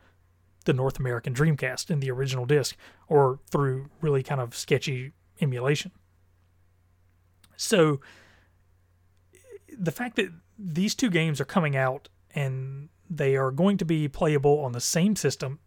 the 0.66 0.74
North 0.74 1.00
American 1.00 1.34
Dreamcast 1.34 1.90
in 1.90 2.00
the 2.00 2.12
original 2.12 2.46
disc 2.46 2.76
or 3.08 3.40
through 3.50 3.90
really 4.02 4.24
kind 4.24 4.42
of 4.42 4.56
sketchy 4.56 5.14
emulation. 5.42 5.92
So 7.56 8.00
the 9.78 9.92
fact 9.92 10.16
that 10.18 10.32
these 10.58 10.96
two 10.96 11.10
games 11.10 11.40
are 11.40 11.46
coming 11.46 11.76
out 11.76 12.10
and 12.36 12.90
they 13.10 13.36
are 13.36 13.52
going 13.52 13.78
to 13.78 13.86
be 13.86 14.08
playable 14.08 14.60
on 14.60 14.74
the 14.74 14.82
same 14.82 15.16
system 15.16 15.60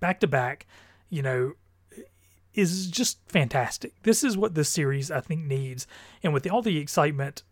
back 0.00 0.20
to 0.20 0.26
back, 0.26 0.66
you 1.08 1.22
know, 1.22 1.54
is 2.56 2.88
just 2.88 3.18
fantastic. 3.28 4.02
This 4.02 4.24
is 4.24 4.36
what 4.36 4.54
this 4.54 4.68
series 4.68 5.10
I 5.10 5.20
think 5.20 5.44
needs. 5.44 5.86
And 6.22 6.32
with 6.32 6.50
all 6.50 6.62
the 6.62 6.78
excitement 6.78 7.42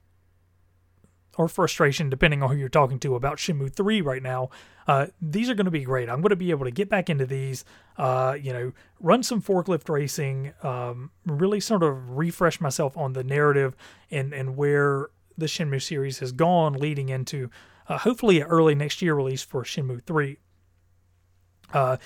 or 1.37 1.49
frustration, 1.49 2.09
depending 2.09 2.43
on 2.43 2.51
who 2.51 2.57
you're 2.57 2.69
talking 2.69 2.99
to, 3.01 3.15
about 3.15 3.37
Shenmue 3.37 3.73
3 3.73 4.01
right 4.01 4.23
now, 4.23 4.49
uh, 4.87 5.07
these 5.21 5.51
are 5.51 5.55
going 5.55 5.65
to 5.67 5.71
be 5.71 5.85
great. 5.85 6.09
I'm 6.09 6.21
going 6.21 6.31
to 6.31 6.37
be 6.37 6.51
able 6.51 6.65
to 6.65 6.71
get 6.71 6.89
back 6.89 7.11
into 7.11 7.27
these, 7.27 7.65
uh, 7.99 8.37
you 8.41 8.53
know, 8.53 8.73
run 9.01 9.23
some 9.23 9.43
forklift 9.43 9.89
racing, 9.89 10.53
um, 10.63 11.11
really 11.27 11.61
sort 11.61 11.83
of 11.83 12.17
refresh 12.17 12.61
myself 12.61 12.97
on 12.97 13.13
the 13.13 13.25
narrative 13.25 13.77
and, 14.11 14.33
and 14.33 14.57
where 14.57 15.11
the 15.37 15.47
Shenmue 15.47 15.83
series 15.83 16.21
has 16.21 16.33
gone 16.33 16.75
leading 16.75 17.09
into 17.09 17.51
uh, 17.89 17.99
hopefully 17.99 18.41
an 18.41 18.47
early 18.47 18.75
next 18.75 19.03
year 19.03 19.15
release 19.15 19.43
for 19.43 19.65
Shenmue 19.65 20.03
3. 20.05 20.39
Uh, 21.73 21.97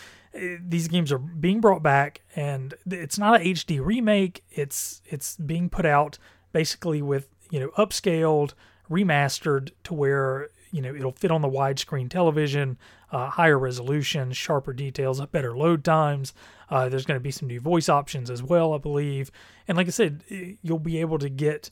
these 0.60 0.88
games 0.88 1.10
are 1.10 1.18
being 1.18 1.60
brought 1.60 1.82
back, 1.82 2.22
and 2.36 2.74
it's 2.86 3.18
not 3.18 3.40
an 3.40 3.46
HD 3.46 3.84
remake. 3.84 4.44
It's 4.50 5.02
it's 5.06 5.36
being 5.36 5.68
put 5.68 5.86
out 5.86 6.18
basically 6.52 7.02
with 7.02 7.28
you 7.50 7.60
know 7.60 7.68
upscaled, 7.78 8.54
remastered 8.90 9.70
to 9.84 9.94
where 9.94 10.48
you 10.70 10.82
know 10.82 10.94
it'll 10.94 11.12
fit 11.12 11.30
on 11.30 11.42
the 11.42 11.48
widescreen 11.48 12.08
television, 12.08 12.78
uh, 13.10 13.30
higher 13.30 13.58
resolution, 13.58 14.32
sharper 14.32 14.72
details, 14.72 15.24
better 15.26 15.56
load 15.56 15.84
times. 15.84 16.34
Uh, 16.70 16.88
there's 16.88 17.06
going 17.06 17.18
to 17.18 17.22
be 17.24 17.30
some 17.30 17.48
new 17.48 17.60
voice 17.60 17.88
options 17.88 18.30
as 18.30 18.42
well, 18.42 18.74
I 18.74 18.78
believe. 18.78 19.30
And 19.66 19.76
like 19.76 19.86
I 19.86 19.90
said, 19.90 20.22
you'll 20.62 20.78
be 20.78 21.00
able 21.00 21.18
to 21.18 21.30
get, 21.30 21.70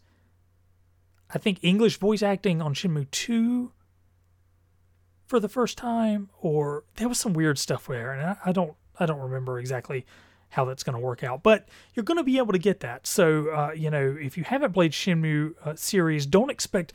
I 1.31 1.39
think, 1.39 1.59
English 1.63 1.99
voice 1.99 2.23
acting 2.23 2.63
on 2.63 2.73
Shenmue 2.73 3.11
2 3.11 3.73
for 5.27 5.41
the 5.41 5.49
first 5.49 5.77
time, 5.77 6.31
or 6.41 6.85
there 6.97 7.09
was 7.09 7.19
some 7.19 7.33
weird 7.33 7.59
stuff 7.59 7.87
there, 7.87 8.13
and 8.13 8.23
I, 8.23 8.37
I 8.47 8.53
don't, 8.53 8.75
I 8.99 9.07
don't 9.07 9.21
remember 9.21 9.59
exactly 9.59 10.07
how 10.51 10.65
that's 10.65 10.85
going 10.85 10.95
to 10.95 11.01
work 11.01 11.25
out. 11.25 11.43
But 11.43 11.69
you're 11.95 12.05
going 12.05 12.19
to 12.19 12.25
be 12.25 12.39
able 12.39 12.53
to 12.53 12.59
get 12.59 12.81
that. 12.81 13.07
So, 13.07 13.49
uh, 13.51 13.73
you 13.73 13.91
know, 13.91 14.17
if 14.19 14.39
you 14.39 14.45
haven't 14.45 14.73
played 14.73 14.93
Shenmue 14.93 15.55
uh, 15.65 15.75
series, 15.75 16.25
don't 16.25 16.51
expect 16.51 16.93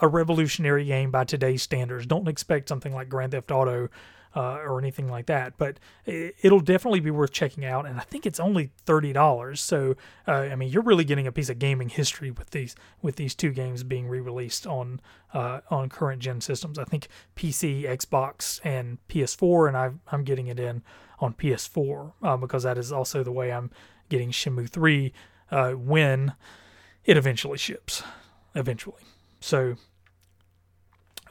a 0.00 0.08
revolutionary 0.08 0.84
game 0.84 1.10
by 1.10 1.24
today's 1.24 1.62
standards. 1.62 2.06
Don't 2.06 2.28
expect 2.28 2.68
something 2.68 2.94
like 2.94 3.08
Grand 3.08 3.32
Theft 3.32 3.50
Auto 3.50 3.88
uh, 4.34 4.56
or 4.56 4.78
anything 4.78 5.08
like 5.08 5.26
that. 5.26 5.56
But 5.58 5.78
it'll 6.06 6.60
definitely 6.60 7.00
be 7.00 7.10
worth 7.10 7.32
checking 7.32 7.64
out, 7.64 7.86
and 7.86 7.98
I 7.98 8.02
think 8.02 8.26
it's 8.26 8.40
only 8.40 8.70
thirty 8.84 9.12
dollars. 9.12 9.60
So 9.60 9.96
uh, 10.26 10.32
I 10.32 10.56
mean, 10.56 10.70
you're 10.70 10.82
really 10.82 11.04
getting 11.04 11.26
a 11.26 11.32
piece 11.32 11.48
of 11.48 11.58
gaming 11.58 11.88
history 11.88 12.30
with 12.30 12.50
these 12.50 12.74
with 13.02 13.16
these 13.16 13.34
two 13.34 13.50
games 13.50 13.82
being 13.82 14.08
re-released 14.08 14.66
on 14.66 15.00
uh, 15.32 15.60
on 15.70 15.88
current 15.88 16.22
gen 16.22 16.40
systems. 16.40 16.78
I 16.78 16.84
think 16.84 17.08
PC, 17.36 17.84
Xbox, 17.84 18.60
and 18.64 18.98
PS4, 19.08 19.68
and 19.68 19.76
i 19.76 19.90
am 20.12 20.24
getting 20.24 20.46
it 20.46 20.58
in 20.58 20.82
on 21.20 21.34
PS4 21.34 22.12
uh, 22.22 22.36
because 22.36 22.64
that 22.64 22.78
is 22.78 22.92
also 22.92 23.22
the 23.22 23.32
way 23.32 23.52
I'm 23.52 23.70
getting 24.08 24.30
Shenmue 24.30 24.68
3 24.68 25.12
uh, 25.50 25.72
when 25.72 26.34
it 27.04 27.16
eventually 27.16 27.58
ships. 27.58 28.02
Eventually, 28.56 29.02
so 29.40 29.74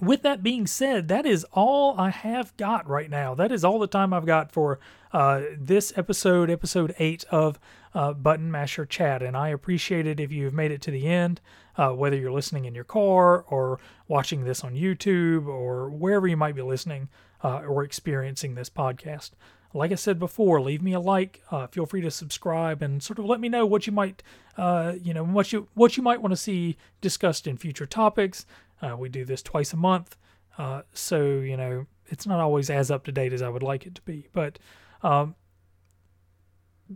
with 0.05 0.21
that 0.23 0.43
being 0.43 0.67
said, 0.67 1.07
that 1.07 1.25
is 1.25 1.45
all 1.51 1.99
I 1.99 2.09
have 2.09 2.55
got 2.57 2.87
right 2.87 3.09
now. 3.09 3.35
That 3.35 3.51
is 3.51 3.63
all 3.63 3.79
the 3.79 3.87
time 3.87 4.13
I've 4.13 4.25
got 4.25 4.51
for 4.51 4.79
uh, 5.11 5.41
this 5.57 5.93
episode, 5.95 6.49
episode 6.49 6.95
eight 6.99 7.23
of 7.29 7.59
uh, 7.93 8.13
Button 8.13 8.51
Masher 8.51 8.85
Chat. 8.85 9.21
And 9.21 9.37
I 9.37 9.49
appreciate 9.49 10.07
it 10.07 10.19
if 10.19 10.31
you've 10.31 10.53
made 10.53 10.71
it 10.71 10.81
to 10.83 10.91
the 10.91 11.07
end, 11.07 11.41
uh, 11.77 11.89
whether 11.89 12.15
you're 12.15 12.31
listening 12.31 12.65
in 12.65 12.75
your 12.75 12.83
car 12.83 13.43
or 13.43 13.79
watching 14.07 14.43
this 14.43 14.63
on 14.63 14.73
YouTube 14.73 15.47
or 15.47 15.89
wherever 15.89 16.27
you 16.27 16.37
might 16.37 16.55
be 16.55 16.61
listening 16.61 17.09
uh, 17.43 17.59
or 17.59 17.83
experiencing 17.83 18.55
this 18.55 18.69
podcast. 18.69 19.31
Like 19.75 19.91
I 19.91 19.95
said 19.95 20.19
before, 20.19 20.61
leave 20.61 20.83
me 20.83 20.93
a 20.93 20.99
like. 20.99 21.41
Uh, 21.49 21.65
feel 21.65 21.87
free 21.87 22.01
to 22.01 22.11
subscribe 22.11 22.83
and 22.83 23.01
sort 23.01 23.17
of 23.17 23.25
let 23.25 23.39
me 23.39 23.49
know 23.49 23.65
what 23.65 23.87
you 23.87 23.93
might, 23.93 24.21
uh, 24.55 24.93
you 25.01 25.15
know, 25.15 25.25
what 25.25 25.51
you 25.51 25.67
what 25.73 25.97
you 25.97 26.03
might 26.03 26.21
want 26.21 26.31
to 26.31 26.37
see 26.37 26.77
discussed 27.01 27.47
in 27.47 27.57
future 27.57 27.87
topics. 27.87 28.45
Uh, 28.83 28.95
we 28.97 29.09
do 29.09 29.25
this 29.25 29.41
twice 29.41 29.73
a 29.73 29.77
month, 29.77 30.17
uh, 30.57 30.81
so 30.93 31.23
you 31.25 31.57
know 31.57 31.85
it's 32.07 32.27
not 32.27 32.39
always 32.39 32.69
as 32.69 32.91
up 32.91 33.05
to 33.05 33.11
date 33.11 33.33
as 33.33 33.41
I 33.41 33.49
would 33.49 33.63
like 33.63 33.85
it 33.85 33.95
to 33.95 34.01
be. 34.01 34.27
But 34.33 34.59
um, 35.01 35.35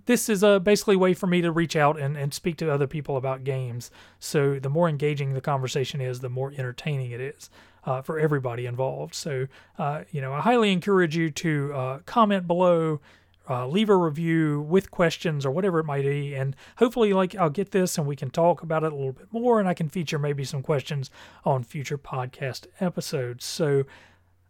this 0.05 0.29
is 0.29 0.43
a 0.43 0.59
basically 0.59 0.95
way 0.95 1.13
for 1.13 1.27
me 1.27 1.41
to 1.41 1.51
reach 1.51 1.75
out 1.75 1.99
and, 1.99 2.17
and 2.17 2.33
speak 2.33 2.57
to 2.57 2.71
other 2.71 2.87
people 2.87 3.17
about 3.17 3.43
games. 3.43 3.89
So 4.19 4.59
the 4.59 4.69
more 4.69 4.89
engaging 4.89 5.33
the 5.33 5.41
conversation 5.41 6.01
is, 6.01 6.19
the 6.19 6.29
more 6.29 6.51
entertaining 6.51 7.11
it 7.11 7.21
is 7.21 7.49
uh, 7.85 8.01
for 8.01 8.19
everybody 8.19 8.65
involved. 8.65 9.15
So 9.15 9.47
uh, 9.77 10.03
you 10.11 10.21
know, 10.21 10.33
I 10.33 10.41
highly 10.41 10.71
encourage 10.71 11.15
you 11.15 11.31
to 11.31 11.73
uh, 11.73 11.99
comment 12.05 12.47
below 12.47 12.99
uh, 13.49 13.67
leave 13.67 13.89
a 13.89 13.95
review 13.95 14.61
with 14.61 14.91
questions 14.91 15.45
or 15.45 15.51
whatever 15.51 15.79
it 15.79 15.85
might 15.85 16.03
be. 16.03 16.35
And 16.35 16.55
hopefully, 16.77 17.13
like, 17.13 17.35
I'll 17.35 17.49
get 17.49 17.71
this 17.71 17.97
and 17.97 18.07
we 18.07 18.15
can 18.15 18.29
talk 18.29 18.61
about 18.61 18.83
it 18.83 18.91
a 18.91 18.95
little 18.95 19.13
bit 19.13 19.31
more 19.31 19.59
and 19.59 19.67
I 19.67 19.73
can 19.73 19.89
feature 19.89 20.19
maybe 20.19 20.43
some 20.43 20.61
questions 20.61 21.09
on 21.45 21.63
future 21.63 21.97
podcast 21.97 22.67
episodes. 22.79 23.45
So, 23.45 23.85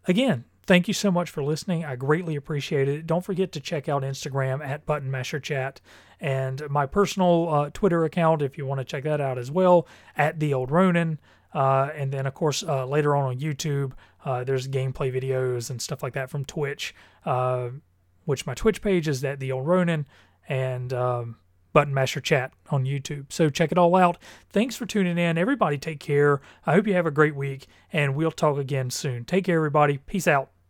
again, 0.07 0.45
thank 0.65 0.87
you 0.87 0.93
so 0.93 1.11
much 1.11 1.29
for 1.29 1.43
listening. 1.43 1.85
I 1.85 1.95
greatly 1.95 2.35
appreciate 2.35 2.87
it. 2.87 3.07
Don't 3.07 3.23
forget 3.23 3.51
to 3.53 3.59
check 3.59 3.87
out 3.87 4.03
Instagram 4.03 4.65
at 4.65 4.85
Button 4.85 5.09
Masher 5.09 5.39
Chat 5.39 5.79
and 6.19 6.63
my 6.69 6.85
personal 6.85 7.49
uh, 7.49 7.69
Twitter 7.71 8.03
account 8.03 8.41
if 8.41 8.57
you 8.57 8.65
want 8.65 8.79
to 8.79 8.85
check 8.85 9.03
that 9.03 9.21
out 9.21 9.37
as 9.37 9.51
well 9.51 9.87
at 10.15 10.39
the 10.39 10.53
old 10.53 10.71
Ronin. 10.71 11.19
Uh, 11.53 11.89
and 11.95 12.11
then, 12.11 12.25
of 12.25 12.33
course, 12.33 12.63
uh, 12.63 12.85
later 12.85 13.15
on 13.15 13.25
on 13.25 13.39
YouTube, 13.39 13.93
uh, 14.25 14.43
there's 14.43 14.67
gameplay 14.67 15.11
videos 15.11 15.69
and 15.69 15.81
stuff 15.81 16.03
like 16.03 16.13
that 16.13 16.29
from 16.29 16.43
Twitch, 16.43 16.93
uh, 17.25 17.69
which 18.27 18.45
my 18.45 18.53
Twitch 18.53 18.81
page 18.81 19.07
is 19.07 19.23
at 19.23 19.39
the 19.39 19.53
old 19.53 19.65
Ronin 19.65 20.05
and 20.49 20.91
um, 20.91 21.37
Button 21.71 21.93
Masher 21.93 22.19
Chat 22.19 22.51
on 22.69 22.83
YouTube. 22.83 23.27
So 23.29 23.49
check 23.49 23.71
it 23.71 23.77
all 23.77 23.95
out. 23.95 24.17
Thanks 24.49 24.75
for 24.75 24.85
tuning 24.85 25.17
in. 25.17 25.37
Everybody, 25.37 25.77
take 25.77 26.01
care. 26.01 26.41
I 26.65 26.73
hope 26.73 26.87
you 26.87 26.93
have 26.93 27.05
a 27.05 27.11
great 27.11 27.35
week, 27.35 27.67
and 27.93 28.15
we'll 28.15 28.31
talk 28.31 28.57
again 28.57 28.89
soon. 28.89 29.23
Take 29.23 29.45
care, 29.45 29.55
everybody. 29.55 29.97
Peace 29.99 30.27
out. 30.27 30.51